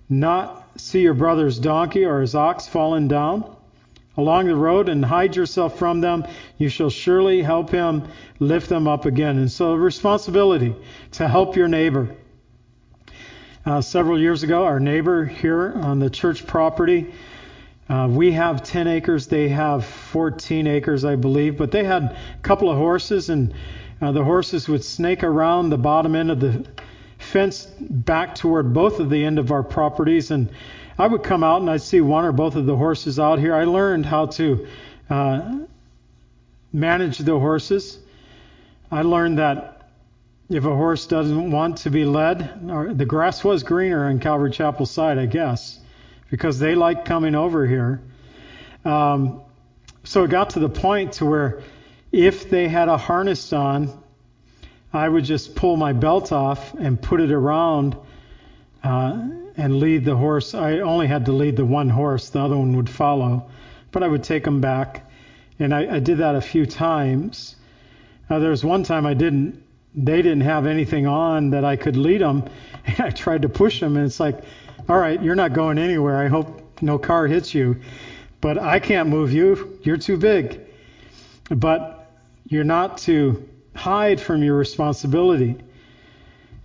[0.08, 3.53] not see your brother's donkey or his ox fallen down
[4.16, 6.26] along the road and hide yourself from them.
[6.58, 9.38] You shall surely help him lift them up again.
[9.38, 10.74] And so, responsibility
[11.12, 12.14] to help your neighbor.
[13.66, 17.14] Uh, several years ago, our neighbor here on the church property,
[17.88, 22.16] uh, we have 10 acres, they have 14 acres, I believe, but they had a
[22.42, 23.54] couple of horses, and
[24.00, 26.66] uh, the horses would snake around the bottom end of the
[27.18, 30.50] fence back toward both of the end of our properties, and
[30.98, 33.54] I would come out and I'd see one or both of the horses out here.
[33.54, 34.66] I learned how to
[35.10, 35.58] uh,
[36.72, 37.98] manage the horses.
[38.90, 39.90] I learned that
[40.48, 44.50] if a horse doesn't want to be led, or the grass was greener on Calvary
[44.50, 45.80] Chapel side, I guess,
[46.30, 48.02] because they like coming over here.
[48.84, 49.40] Um,
[50.04, 51.62] so it got to the point to where
[52.12, 53.90] if they had a harness on,
[54.92, 57.96] I would just pull my belt off and put it around
[58.84, 60.54] uh, and lead the horse.
[60.54, 63.48] I only had to lead the one horse; the other one would follow.
[63.90, 65.10] But I would take them back,
[65.58, 67.56] and I, I did that a few times.
[68.28, 69.62] There was one time I didn't.
[69.94, 72.44] They didn't have anything on that I could lead them.
[72.86, 74.44] And I tried to push them, and it's like,
[74.90, 76.18] all right, you're not going anywhere.
[76.18, 77.80] I hope no car hits you,
[78.42, 79.78] but I can't move you.
[79.82, 80.60] You're too big.
[81.48, 82.10] But
[82.46, 85.56] you're not to hide from your responsibility.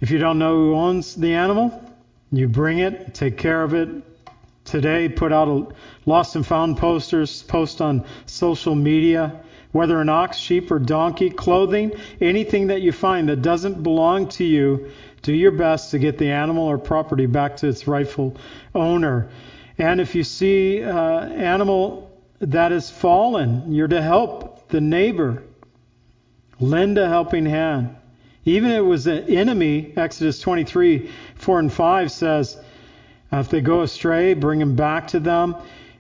[0.02, 1.89] If you don't know who owns the animal,
[2.32, 3.90] you bring it, take care of it.
[4.66, 5.68] Today, put out a
[6.06, 11.92] lost and found posters, post on social media whether an ox, sheep, or donkey, clothing,
[12.20, 16.32] anything that you find that doesn't belong to you, do your best to get the
[16.32, 18.36] animal or property back to its rightful
[18.74, 19.30] owner.
[19.78, 25.44] And if you see uh, animal that is fallen, you're to help the neighbor.
[26.60, 27.96] Lend a helping hand.
[28.50, 32.58] Even if it was an enemy, Exodus 23, 4 and 5 says,
[33.32, 35.56] if they go astray, bring them back to them.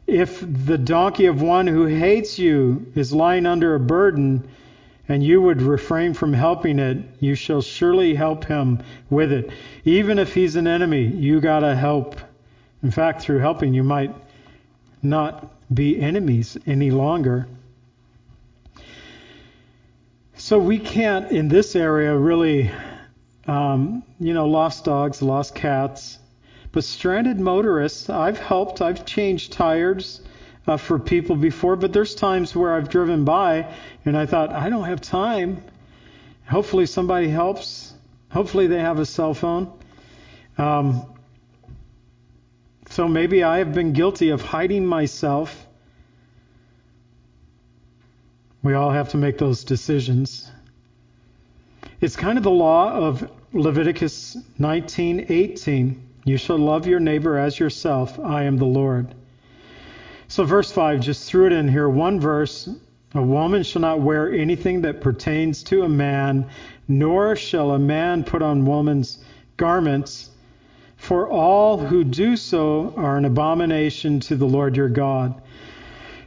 [0.07, 4.49] If the donkey of one who hates you is lying under a burden,
[5.07, 8.81] and you would refrain from helping it, you shall surely help him
[9.11, 9.51] with it.
[9.85, 12.19] Even if he's an enemy, you got to help.
[12.81, 14.15] In fact, through helping, you might
[15.03, 17.47] not be enemies any longer.
[20.49, 22.71] So we can't, in this area, really,
[23.45, 26.17] um, you know, lost dogs, lost cats,
[26.71, 30.21] but stranded motorists, I've helped, I've changed tires
[30.65, 33.71] uh, for people before, but there's times where I've driven by
[34.05, 35.63] and I thought, I don't have time.
[36.47, 37.93] Hopefully somebody helps.
[38.31, 39.71] Hopefully they have a cell phone.
[40.57, 41.05] Um,
[42.89, 45.67] so maybe I have been guilty of hiding myself.
[48.61, 50.51] We all have to make those decisions.
[52.01, 55.95] It's kind of the law of Leviticus 19:18.
[56.25, 58.19] You shall love your neighbor as yourself.
[58.19, 59.15] I am the Lord.
[60.27, 61.89] So verse 5 just threw it in here.
[61.89, 62.69] One verse.
[63.15, 66.45] A woman shall not wear anything that pertains to a man,
[66.87, 69.17] nor shall a man put on woman's
[69.57, 70.29] garments,
[70.95, 75.41] for all who do so are an abomination to the Lord your God.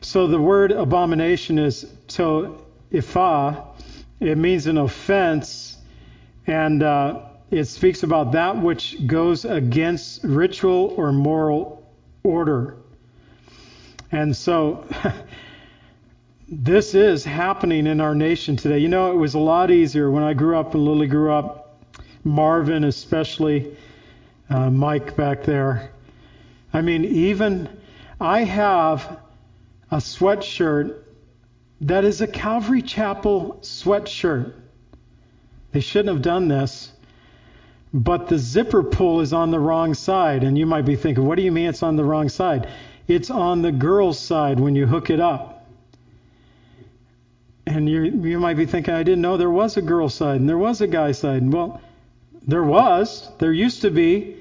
[0.00, 1.86] So the word abomination is
[2.16, 2.58] to
[2.92, 3.66] ifa.
[4.20, 5.76] It means an offense,
[6.46, 11.86] and uh, it speaks about that which goes against ritual or moral
[12.22, 12.76] order.
[14.10, 14.86] And so
[16.48, 18.78] this is happening in our nation today.
[18.78, 21.78] You know, it was a lot easier when I grew up and Lily grew up,
[22.24, 23.76] Marvin especially,
[24.50, 25.90] uh, Mike back there.
[26.72, 27.68] I mean, even
[28.20, 29.18] I have
[29.90, 31.01] a sweatshirt
[31.82, 34.52] that is a Calvary Chapel sweatshirt.
[35.72, 36.92] They shouldn't have done this,
[37.92, 40.44] but the zipper pull is on the wrong side.
[40.44, 42.68] And you might be thinking, what do you mean it's on the wrong side?
[43.08, 45.66] It's on the girl's side when you hook it up.
[47.66, 50.48] And you you might be thinking, I didn't know there was a girl side and
[50.48, 51.52] there was a guy side.
[51.52, 51.80] Well,
[52.46, 53.28] there was.
[53.38, 54.36] There used to be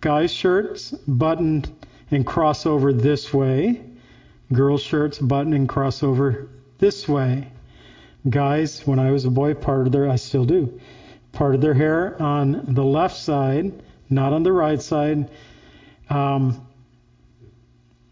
[0.00, 1.70] guys' shirts buttoned
[2.10, 3.82] and crossover this way,
[4.52, 6.48] girls' shirts buttoned and crossover
[6.78, 7.48] this way.
[8.28, 10.80] Guys, when I was a boy, parted their I still do,
[11.32, 13.72] parted their hair on the left side,
[14.10, 15.30] not on the right side.
[16.10, 16.66] Um,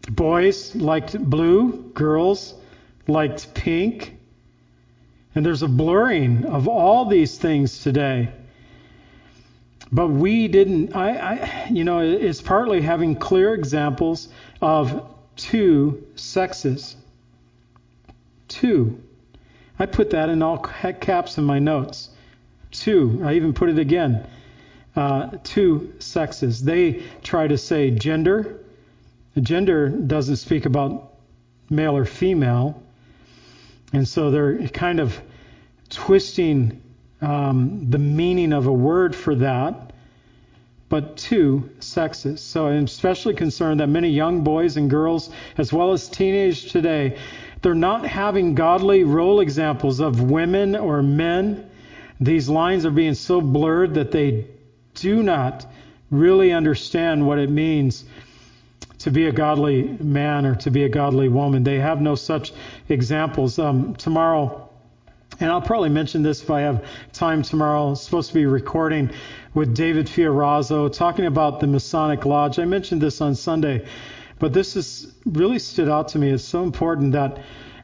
[0.09, 2.55] boys liked blue, girls
[3.07, 4.17] liked pink.
[5.35, 8.29] And there's a blurring of all these things today.
[9.91, 14.29] But we didn't, I, I, you know, it's partly having clear examples
[14.61, 16.95] of two sexes.
[18.47, 19.01] Two.
[19.79, 22.09] I put that in all caps in my notes.
[22.71, 23.21] Two.
[23.23, 24.27] I even put it again.
[24.95, 26.63] Uh, two sexes.
[26.63, 28.59] They try to say gender.
[29.39, 31.13] Gender doesn't speak about
[31.69, 32.81] male or female.
[33.93, 35.19] And so they're kind of
[35.89, 36.81] twisting
[37.21, 39.93] um, the meaning of a word for that,
[40.89, 42.41] but two sexes.
[42.41, 47.17] So I'm especially concerned that many young boys and girls, as well as teenagers today,
[47.61, 51.69] they're not having godly role examples of women or men.
[52.19, 54.47] These lines are being so blurred that they
[54.95, 55.65] do not
[56.09, 58.05] really understand what it means
[58.99, 61.63] to be a godly man or to be a godly woman.
[61.63, 62.53] They have no such
[62.89, 63.59] examples.
[63.59, 64.69] Um, tomorrow,
[65.39, 66.83] and I'll probably mention this if I have
[67.13, 67.89] time tomorrow.
[67.89, 69.11] I'm supposed to be recording
[69.53, 72.57] with David Fiorazo talking about the Masonic Lodge.
[72.57, 73.85] I mentioned this on Sunday,
[74.39, 76.29] but this has really stood out to me.
[76.29, 77.39] It's so important that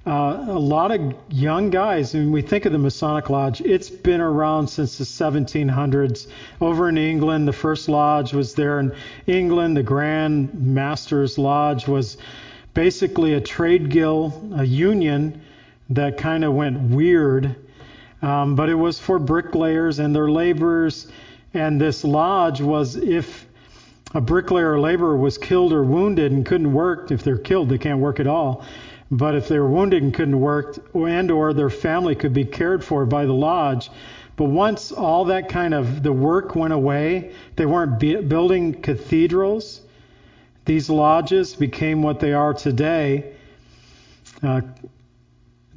[0.06, 4.20] uh, a lot of young guys, when we think of the Masonic Lodge, it's been
[4.20, 6.28] around since the 1700s.
[6.60, 8.94] Over in England, the first lodge was there in
[9.28, 9.78] England.
[9.78, 12.18] The Grand Masters Lodge was
[12.74, 15.42] basically a trade guild, a union
[15.90, 17.56] that kind of went weird.
[18.22, 21.08] Um, but it was for bricklayers and their laborers.
[21.54, 23.46] And this lodge was if
[24.14, 27.78] a bricklayer or laborer was killed or wounded and couldn't work, if they're killed, they
[27.78, 28.64] can't work at all.
[29.10, 32.84] But if they were wounded and couldn't work, and or their family could be cared
[32.84, 33.90] for by the lodge.
[34.36, 39.82] But once all that kind of the work went away, they weren't building cathedrals.
[40.66, 43.34] These lodges became what they are today.
[44.42, 44.62] Uh,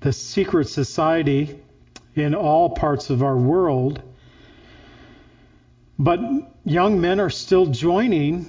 [0.01, 1.61] the secret society
[2.15, 4.03] in all parts of our world.
[5.99, 6.21] But
[6.65, 8.47] young men are still joining,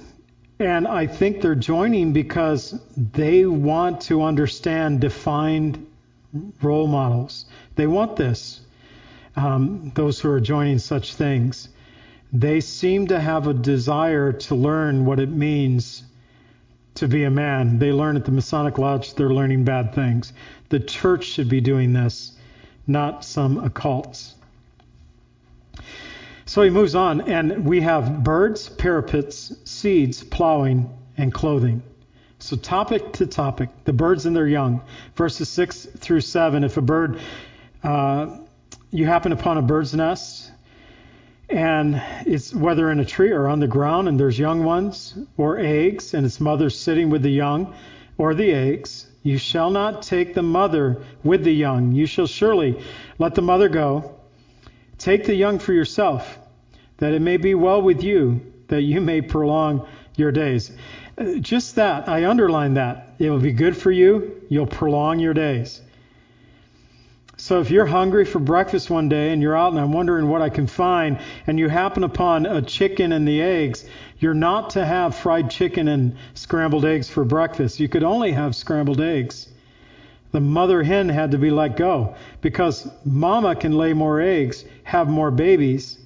[0.58, 5.86] and I think they're joining because they want to understand defined
[6.60, 7.46] role models.
[7.76, 8.60] They want this,
[9.36, 11.68] um, those who are joining such things.
[12.32, 16.02] They seem to have a desire to learn what it means
[16.96, 17.78] to be a man.
[17.78, 20.32] They learn at the Masonic Lodge, they're learning bad things.
[20.68, 22.32] The church should be doing this,
[22.86, 24.34] not some occults.
[26.48, 30.88] So he moves on, and we have birds, parapets, seeds, plowing,
[31.18, 31.82] and clothing.
[32.38, 34.80] So, topic to topic, the birds and their young.
[35.14, 36.64] Verses 6 through 7.
[36.64, 37.20] If a bird,
[37.82, 38.38] uh,
[38.90, 40.50] you happen upon a bird's nest,
[41.50, 45.58] and it's whether in a tree or on the ground, and there's young ones or
[45.58, 47.74] eggs, and its mother sitting with the young,
[48.16, 49.06] or the eggs.
[49.22, 51.92] You shall not take the mother with the young.
[51.92, 52.82] You shall surely
[53.18, 54.17] let the mother go.
[54.98, 56.38] Take the young for yourself,
[56.98, 59.86] that it may be well with you, that you may prolong
[60.16, 60.70] your days.
[61.40, 63.14] Just that, I underline that.
[63.18, 64.42] It will be good for you.
[64.48, 65.80] You'll prolong your days.
[67.36, 70.42] So if you're hungry for breakfast one day and you're out and I'm wondering what
[70.42, 73.84] I can find, and you happen upon a chicken and the eggs,
[74.18, 77.78] you're not to have fried chicken and scrambled eggs for breakfast.
[77.78, 79.48] You could only have scrambled eggs.
[80.30, 85.08] The mother hen had to be let go because mama can lay more eggs, have
[85.08, 85.98] more babies.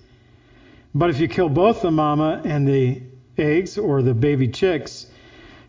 [0.95, 3.03] But if you kill both the mama and the
[3.37, 5.07] eggs or the baby chicks,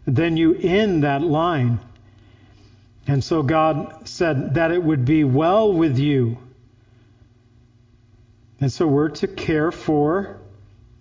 [0.05, 1.79] then you end that line.
[3.07, 6.37] And so God said that it would be well with you.
[8.61, 10.37] And so we're to care for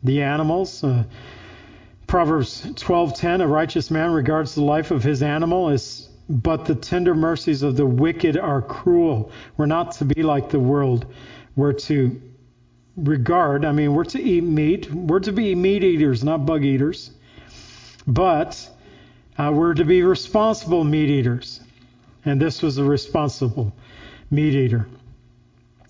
[0.02, 0.82] the animals.
[0.82, 1.04] Uh,
[2.06, 7.14] Proverbs 12:10 A righteous man regards the life of his animal as but the tender
[7.14, 9.30] mercies of the wicked are cruel.
[9.56, 11.06] We're not to be like the world.
[11.56, 12.20] We're to
[12.96, 14.92] regard, I mean, we're to eat meat.
[14.92, 17.10] We're to be meat eaters, not bug eaters.
[18.06, 18.68] But
[19.38, 21.60] uh, we're to be responsible meat eaters.
[22.24, 23.72] And this was a responsible
[24.30, 24.86] meat eater.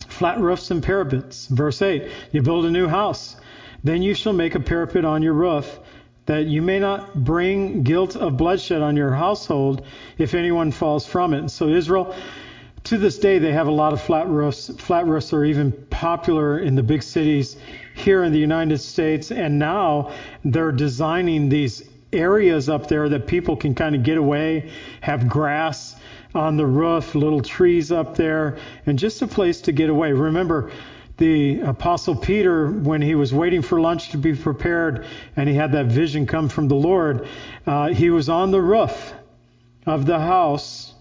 [0.08, 1.46] Flat roofs and parapets.
[1.46, 3.36] Verse 8 You build a new house.
[3.84, 5.80] Then you shall make a parapet on your roof,
[6.26, 9.84] that you may not bring guilt of bloodshed on your household
[10.18, 11.48] if anyone falls from it.
[11.50, 12.14] So, Israel,
[12.84, 14.68] to this day, they have a lot of flat roofs.
[14.78, 17.56] Flat roofs are even popular in the big cities
[17.94, 19.30] here in the United States.
[19.30, 20.12] And now
[20.44, 24.70] they're designing these areas up there that people can kind of get away,
[25.00, 25.96] have grass
[26.34, 30.12] on the roof, little trees up there, and just a place to get away.
[30.12, 30.70] Remember,
[31.22, 35.06] the apostle Peter, when he was waiting for lunch to be prepared
[35.36, 37.28] and he had that vision come from the Lord,
[37.64, 39.14] uh, he was on the roof
[39.86, 40.92] of the house.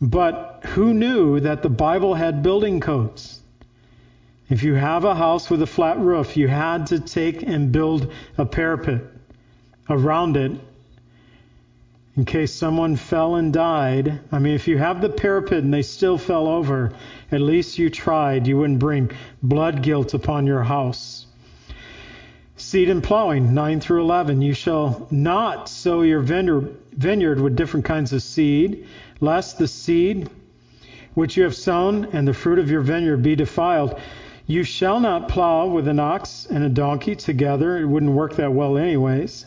[0.00, 3.40] But who knew that the Bible had building codes?
[4.48, 8.12] If you have a house with a flat roof, you had to take and build
[8.38, 9.02] a parapet
[9.90, 10.52] around it
[12.18, 14.18] in case someone fell and died.
[14.32, 16.92] I mean, if you have the parapet and they still fell over,
[17.30, 18.48] at least you tried.
[18.48, 21.26] You wouldn't bring blood guilt upon your house.
[22.56, 24.42] Seed and plowing, 9 through 11.
[24.42, 28.88] You shall not sow your vineyard with different kinds of seed,
[29.20, 30.28] lest the seed
[31.14, 33.96] which you have sown and the fruit of your vineyard be defiled.
[34.48, 37.78] You shall not plow with an ox and a donkey together.
[37.78, 39.46] It wouldn't work that well, anyways.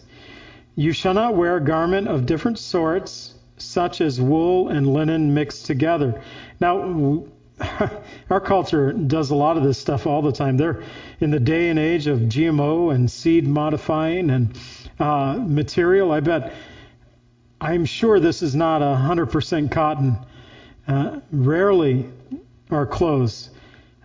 [0.75, 5.65] You shall not wear a garment of different sorts, such as wool and linen mixed
[5.65, 6.21] together.
[6.59, 7.23] Now,
[8.29, 10.57] our culture does a lot of this stuff all the time.
[10.57, 10.83] They're
[11.19, 14.57] in the day and age of GMO and seed modifying and
[14.99, 16.11] uh, material.
[16.11, 16.53] I bet,
[17.59, 20.17] I'm sure this is not 100% cotton.
[20.87, 22.09] Uh, rarely
[22.71, 23.49] are clothes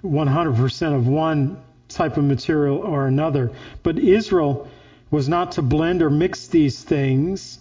[0.03, 3.53] 100% of one type of material or another.
[3.83, 4.69] But Israel
[5.11, 7.59] was not to blend or mix these things.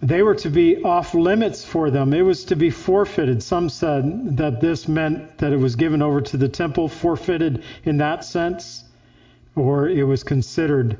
[0.00, 2.12] They were to be off limits for them.
[2.12, 3.42] It was to be forfeited.
[3.42, 7.98] Some said that this meant that it was given over to the temple, forfeited in
[7.98, 8.84] that sense,
[9.54, 10.98] or it was considered.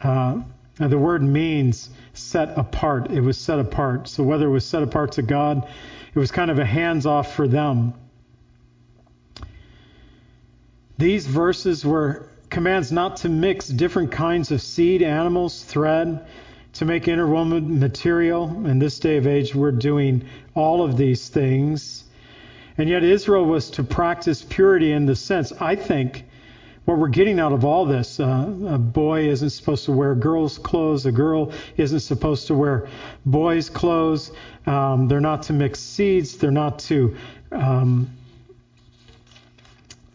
[0.00, 0.40] Uh,
[0.78, 3.10] the word means set apart.
[3.10, 4.08] It was set apart.
[4.08, 5.68] So whether it was set apart to God,
[6.14, 7.92] it was kind of a hands off for them.
[10.96, 16.24] These verses were commands not to mix different kinds of seed, animals, thread
[16.74, 18.44] to make interwoven material.
[18.66, 20.22] In this day of age, we're doing
[20.54, 22.04] all of these things.
[22.76, 26.24] And yet, Israel was to practice purity in the sense, I think,
[26.84, 28.20] what we're getting out of all this.
[28.20, 31.06] Uh, a boy isn't supposed to wear girls' clothes.
[31.06, 32.86] A girl isn't supposed to wear
[33.24, 34.30] boys' clothes.
[34.66, 36.36] Um, they're not to mix seeds.
[36.36, 37.16] They're not to
[37.50, 38.10] um,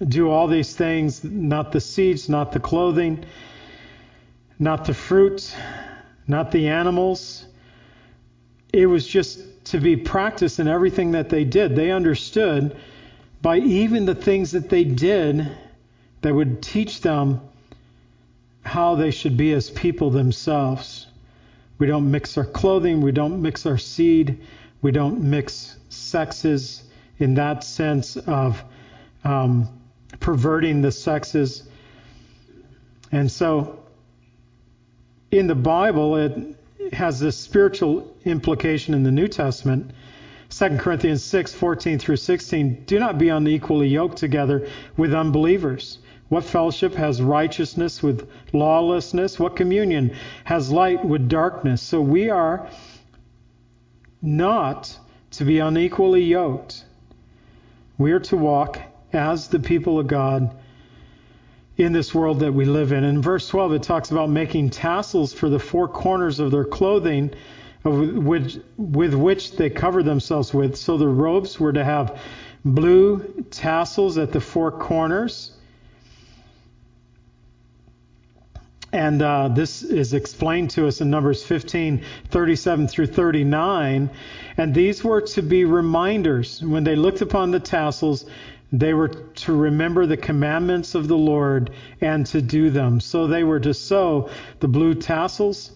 [0.05, 3.25] do all these things, not the seeds, not the clothing,
[4.59, 5.55] not the fruit,
[6.27, 7.45] not the animals.
[8.73, 11.75] It was just to be practiced in everything that they did.
[11.75, 12.75] They understood
[13.41, 15.49] by even the things that they did
[16.21, 17.41] that would teach them
[18.61, 21.07] how they should be as people themselves.
[21.79, 24.41] We don't mix our clothing, we don't mix our seed,
[24.81, 26.83] we don't mix sexes
[27.19, 28.63] in that sense of
[29.23, 29.69] um,
[30.19, 31.63] perverting the sexes.
[33.11, 33.79] And so
[35.31, 36.55] in the Bible, it
[36.93, 39.91] has this spiritual implication in the New Testament.
[40.49, 42.83] 2 Corinthians 6, 14 through 16.
[42.85, 45.99] Do not be unequally yoked together with unbelievers.
[46.29, 49.39] What fellowship has righteousness with lawlessness?
[49.39, 51.81] What communion has light with darkness?
[51.81, 52.69] So we are
[54.21, 54.97] not
[55.31, 56.83] to be unequally yoked.
[57.97, 58.79] We are to walk
[59.13, 60.55] as the people of God
[61.77, 63.03] in this world that we live in.
[63.03, 67.31] In verse 12, it talks about making tassels for the four corners of their clothing,
[67.83, 70.75] with, with which they cover themselves with.
[70.75, 72.19] So the robes were to have
[72.65, 75.51] blue tassels at the four corners.
[78.91, 84.09] And uh, this is explained to us in Numbers 15, 37 through 39.
[84.57, 86.63] And these were to be reminders.
[86.63, 88.25] When they looked upon the tassels,
[88.71, 92.99] they were to remember the commandments of the Lord and to do them.
[92.99, 95.71] So they were to sew the blue tassels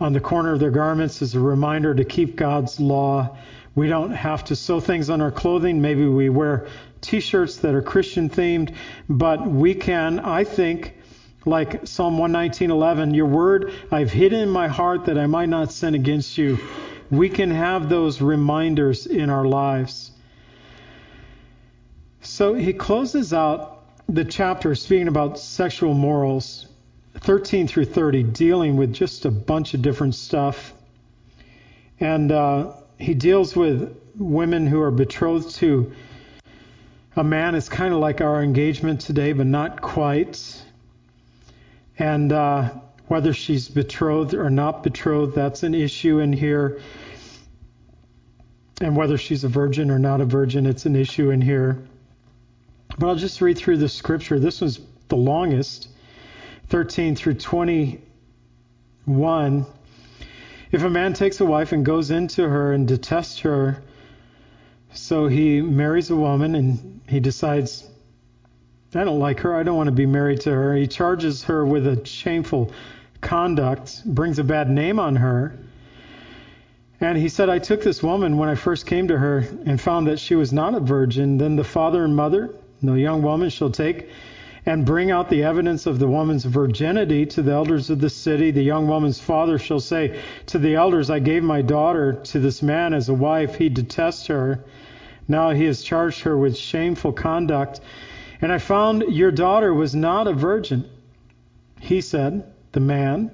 [0.00, 3.36] on the corner of their garments as a reminder to keep God's law.
[3.74, 5.80] We don't have to sew things on our clothing.
[5.80, 6.66] Maybe we wear
[7.00, 8.74] t shirts that are Christian themed,
[9.08, 10.94] but we can, I think,
[11.44, 15.94] like Psalm 119:11, your word I've hidden in my heart that I might not sin
[15.94, 16.58] against you.
[17.10, 20.10] We can have those reminders in our lives.
[22.26, 26.66] So he closes out the chapter speaking about sexual morals,
[27.20, 30.74] 13 through 30, dealing with just a bunch of different stuff.
[32.00, 35.92] And uh, he deals with women who are betrothed to
[37.14, 37.54] a man.
[37.54, 40.62] It's kind of like our engagement today, but not quite.
[41.96, 42.70] And uh,
[43.06, 46.80] whether she's betrothed or not betrothed, that's an issue in here.
[48.80, 51.86] And whether she's a virgin or not a virgin, it's an issue in here.
[52.98, 54.38] But I'll just read through the scripture.
[54.38, 54.78] This was
[55.08, 55.88] the longest
[56.68, 59.66] 13 through 21.
[60.72, 63.82] If a man takes a wife and goes into her and detests her,
[64.92, 67.86] so he marries a woman and he decides,
[68.94, 69.54] I don't like her.
[69.54, 70.74] I don't want to be married to her.
[70.74, 72.72] He charges her with a shameful
[73.20, 75.58] conduct, brings a bad name on her.
[76.98, 80.06] And he said, I took this woman when I first came to her and found
[80.06, 81.36] that she was not a virgin.
[81.36, 84.08] Then the father and mother, the young woman, shall take
[84.66, 88.50] and bring out the evidence of the woman's virginity to the elders of the city.
[88.50, 92.62] The young woman's father shall say to the elders, I gave my daughter to this
[92.62, 93.54] man as a wife.
[93.54, 94.64] He detests her.
[95.28, 97.80] Now he has charged her with shameful conduct.
[98.40, 100.84] And I found your daughter was not a virgin.
[101.80, 103.30] He said, the man.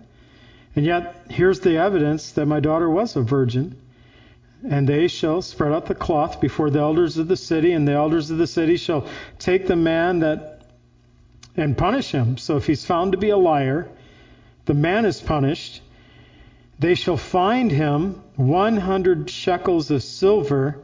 [0.76, 3.76] And yet, here's the evidence that my daughter was a virgin.
[4.68, 7.92] And they shall spread out the cloth before the elders of the city, and the
[7.92, 9.06] elders of the city shall
[9.38, 10.62] take the man that
[11.56, 12.38] and punish him.
[12.38, 13.88] So if he's found to be a liar,
[14.64, 15.82] the man is punished.
[16.78, 20.82] They shall find him 100 shekels of silver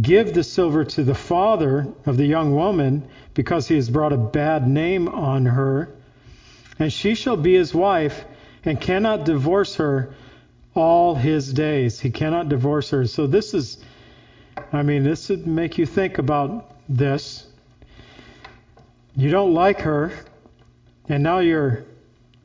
[0.00, 3.02] Give the silver to the father of the young woman,
[3.34, 5.90] because he has brought a bad name on her,
[6.78, 8.24] and she shall be his wife,
[8.64, 10.14] and cannot divorce her
[10.74, 12.00] all his days.
[12.00, 13.06] He cannot divorce her.
[13.06, 13.78] So this is,
[14.72, 17.46] I mean, this would make you think about this.
[19.14, 20.12] You don't like her,
[21.08, 21.84] and now you're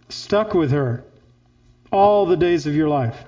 [0.10, 1.04] stuck with her
[1.92, 3.24] all the days of your life.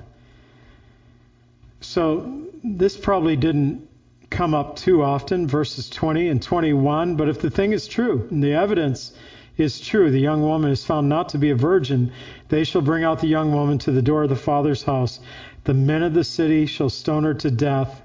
[1.82, 3.88] So this probably didn't
[4.30, 7.16] come up too often, verses 20 and 21.
[7.16, 9.14] But if the thing is true, and the evidence
[9.60, 12.12] is true, the young woman is found not to be a virgin,
[12.50, 15.20] they shall bring out the young woman to the door of the father's house.
[15.66, 18.02] The men of the city shall stone her to death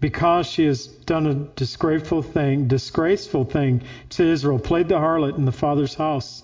[0.00, 5.44] because she has done a disgraceful thing, disgraceful thing to Israel, played the harlot in
[5.44, 6.42] the father's house.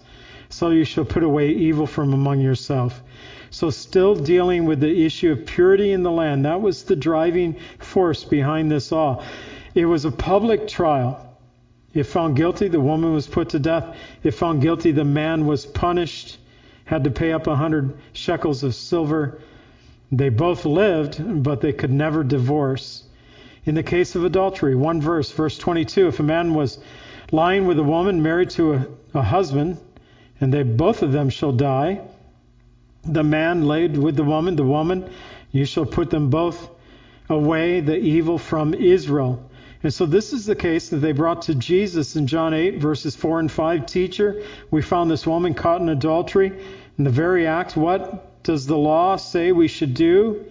[0.48, 3.02] So you shall put away evil from among yourself.
[3.50, 6.46] So, still dealing with the issue of purity in the land.
[6.46, 9.22] That was the driving force behind this all.
[9.74, 11.31] It was a public trial.
[11.94, 13.94] If found guilty, the woman was put to death.
[14.22, 16.38] If found guilty, the man was punished,
[16.84, 19.40] had to pay up a hundred shekels of silver.
[20.10, 23.04] They both lived, but they could never divorce.
[23.64, 26.78] In the case of adultery, one verse, verse 22, if a man was
[27.30, 29.78] lying with a woman married to a, a husband,
[30.40, 32.00] and they both of them shall die,
[33.04, 35.08] the man laid with the woman, the woman,
[35.50, 36.70] you shall put them both
[37.28, 39.48] away, the evil from Israel.
[39.82, 43.16] And so this is the case that they brought to Jesus in John 8, verses
[43.16, 43.86] 4 and 5.
[43.86, 46.52] Teacher, we found this woman caught in adultery.
[46.98, 50.44] In the very act, what does the law say we should do?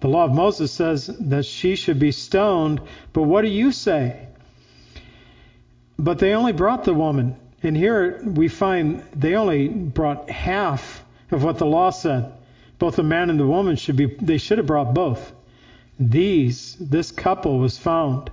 [0.00, 2.80] The law of Moses says that she should be stoned,
[3.12, 4.28] but what do you say?
[5.98, 7.36] But they only brought the woman.
[7.62, 12.32] And here we find they only brought half of what the law said.
[12.78, 15.32] Both the man and the woman should be, they should have brought both.
[15.98, 18.30] These, this couple was found,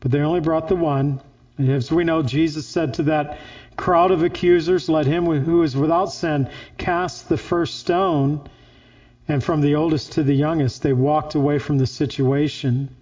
[0.00, 1.20] but they only brought the one.
[1.58, 3.38] And as we know, Jesus said to that
[3.76, 6.48] crowd of accusers, Let him who is without sin
[6.78, 8.48] cast the first stone.
[9.28, 12.94] And from the oldest to the youngest, they walked away from the situation.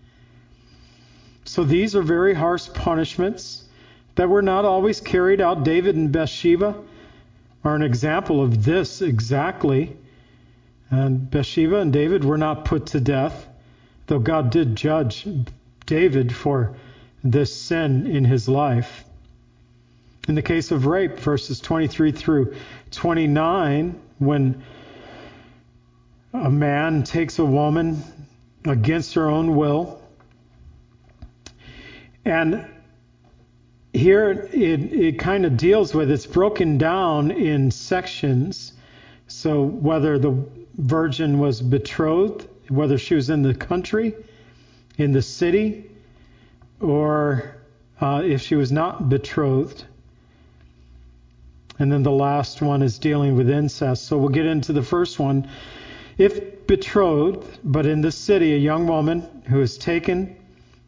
[1.44, 3.64] So these are very harsh punishments
[4.16, 5.64] that were not always carried out.
[5.64, 6.76] David and Bathsheba
[7.64, 9.96] are an example of this exactly.
[10.90, 13.47] And Bathsheba and David were not put to death,
[14.08, 15.26] though God did judge
[15.86, 16.76] David for
[17.22, 19.04] this sin in his life.
[20.28, 22.54] In the case of rape, verses 23 through
[22.90, 24.62] 29, when
[26.34, 28.02] a man takes a woman
[28.64, 30.02] against her own will,
[32.24, 32.66] and
[33.94, 38.72] here it, it kind of deals with it's broken down in sections.
[39.28, 40.46] So whether the
[40.76, 44.14] virgin was betrothed, whether she was in the country,
[44.96, 45.90] in the city,
[46.80, 47.56] or
[48.00, 49.84] uh, if she was not betrothed.
[51.78, 54.06] And then the last one is dealing with incest.
[54.06, 55.48] So we'll get into the first one.
[56.16, 60.36] If betrothed, but in the city, a young woman who is taken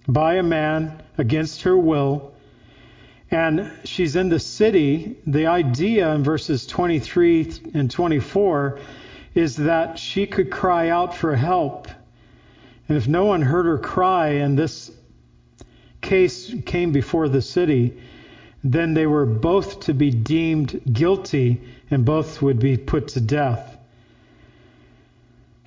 [0.08, 2.32] by a man against her will,
[3.30, 8.80] and she's in the city, the idea in verses 23 and 24
[9.34, 11.88] is that she could cry out for help.
[12.88, 14.90] And if no one heard her cry and this
[16.00, 17.96] case came before the city,
[18.64, 21.60] then they were both to be deemed guilty
[21.90, 23.78] and both would be put to death.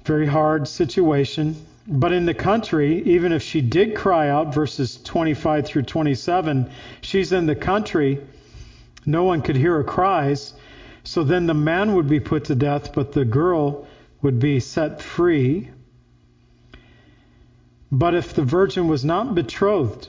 [0.06, 1.56] Very hard situation.
[1.88, 6.70] But in the country, even if she did cry out, verses 25 through 27,
[7.02, 8.22] she's in the country,
[9.06, 10.54] no one could hear her cries.
[11.04, 13.88] So then the man would be put to death, but the girl
[14.22, 15.70] would be set free.
[17.92, 20.08] But if the virgin was not betrothed,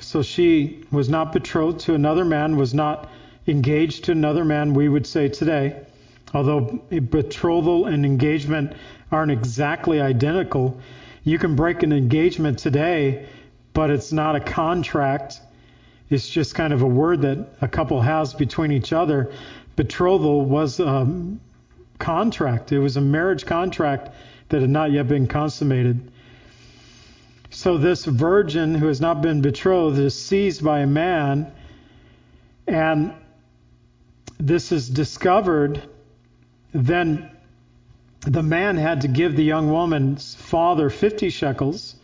[0.00, 3.08] so she was not betrothed to another man, was not
[3.46, 5.80] engaged to another man, we would say today.
[6.34, 8.72] Although betrothal and engagement
[9.12, 10.80] aren't exactly identical,
[11.22, 13.26] you can break an engagement today,
[13.72, 15.40] but it's not a contract.
[16.10, 19.32] It's just kind of a word that a couple has between each other.
[19.76, 21.06] Betrothal was a
[21.98, 24.10] contract, it was a marriage contract
[24.48, 26.10] that had not yet been consummated.
[27.50, 31.52] So this virgin who has not been betrothed is seized by a man,
[32.66, 33.12] and
[34.38, 35.82] this is discovered.
[36.72, 37.30] Then
[38.20, 41.94] the man had to give the young woman's father 50 shekels,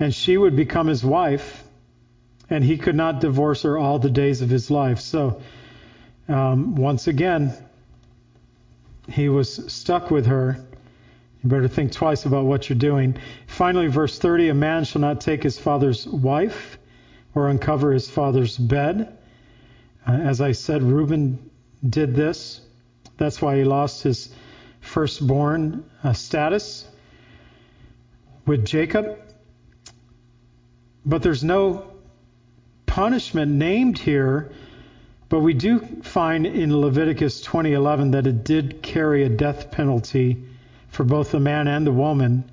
[0.00, 1.64] and she would become his wife,
[2.50, 5.00] and he could not divorce her all the days of his life.
[5.00, 5.40] So,
[6.28, 7.54] um, once again,
[9.08, 10.58] he was stuck with her.
[11.42, 13.16] You better think twice about what you're doing.
[13.46, 16.78] Finally, verse 30 a man shall not take his father's wife
[17.34, 19.16] or uncover his father's bed.
[20.06, 21.50] Uh, as I said, Reuben
[21.88, 22.60] did this.
[23.16, 24.34] That's why he lost his
[24.80, 26.86] firstborn uh, status
[28.46, 29.18] with Jacob.
[31.04, 31.92] But there's no
[32.86, 34.52] punishment named here,
[35.28, 40.36] but we do find in Leviticus 20:11 that it did carry a death penalty
[40.88, 42.44] for both the man and the woman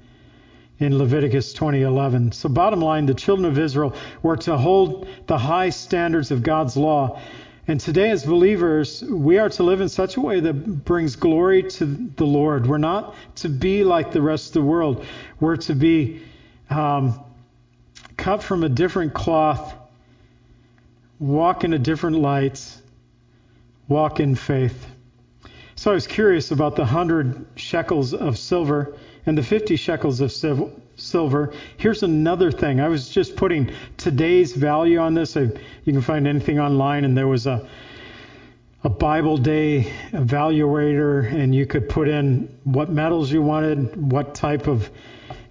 [0.79, 2.33] in Leviticus 20:11.
[2.33, 6.75] So bottom line, the children of Israel were to hold the high standards of God's
[6.75, 7.19] law.
[7.67, 11.63] And today as believers, we are to live in such a way that brings glory
[11.63, 12.67] to the Lord.
[12.67, 15.03] We're not to be like the rest of the world.
[15.39, 16.21] We're to be
[16.69, 17.19] um,
[18.17, 19.73] cut from a different cloth,
[21.19, 22.61] walk in a different light,
[23.87, 24.87] walk in faith.
[25.75, 30.31] So I was curious about the hundred shekels of silver and the 50 shekels of
[30.31, 31.53] silver.
[31.77, 32.79] Here's another thing.
[32.79, 35.35] I was just putting today's value on this.
[35.35, 35.41] I,
[35.83, 37.67] you can find anything online, and there was a
[38.85, 44.67] a Bible day evaluator, and you could put in what metals you wanted, what type
[44.67, 44.91] of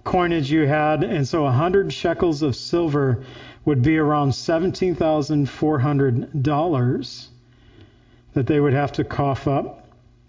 [0.05, 3.25] coinage you had, and so 100 shekels of silver
[3.65, 7.27] would be around $17,400
[8.33, 9.85] that they would have to cough up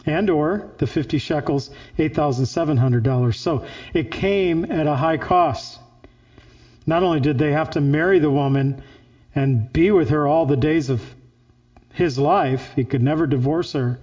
[0.07, 1.69] and or the 50 shekels,
[1.99, 3.35] $8,700.
[3.35, 5.81] So it came at a high cost.
[6.87, 8.83] Not only did they have to marry the woman
[9.35, 11.03] and be with her all the days of
[11.93, 13.99] his life, he could never divorce her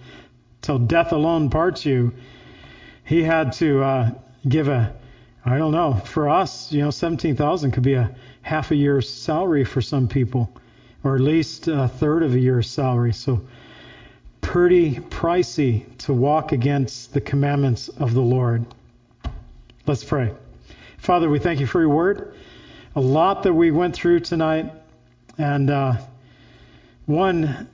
[0.61, 2.13] till death alone parts you.
[3.05, 4.11] He had to uh,
[4.47, 4.93] give a,
[5.46, 9.66] I don't know, for us, you know, 17,000 could be a half a year's salary
[9.66, 10.50] for some people,
[11.04, 13.12] or at least a third of a year's salary.
[13.12, 13.41] So
[14.39, 18.66] pretty pricey to walk against the commandments of the Lord.
[19.86, 20.34] Let's pray.
[20.98, 22.36] Father, we thank you for your word.
[22.96, 24.72] A lot that we went through tonight,
[25.38, 25.98] and uh,
[27.06, 27.68] one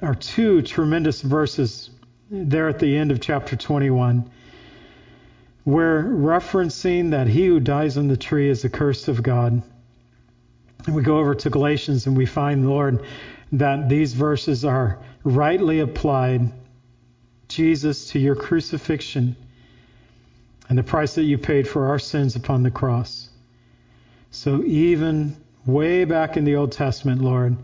[0.00, 1.90] or two tremendous verses
[2.28, 4.28] there at the end of chapter 21.
[5.64, 9.62] We're referencing that he who dies on the tree is accursed of God.
[10.86, 13.04] And we go over to Galatians and we find, Lord,
[13.52, 16.52] that these verses are rightly applied,
[17.48, 19.36] Jesus, to your crucifixion
[20.68, 23.28] and the price that you paid for our sins upon the cross.
[24.30, 25.36] So even
[25.66, 27.56] way back in the Old Testament, Lord,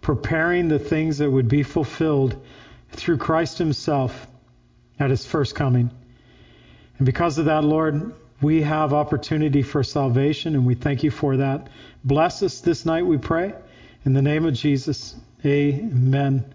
[0.00, 2.42] preparing the things that would be fulfilled
[2.90, 4.26] through Christ Himself
[4.98, 5.90] at His first coming.
[6.98, 11.38] And because of that, Lord, we have opportunity for salvation, and we thank you for
[11.38, 11.68] that.
[12.04, 13.54] Bless us this night, we pray.
[14.04, 16.54] In the name of Jesus, amen.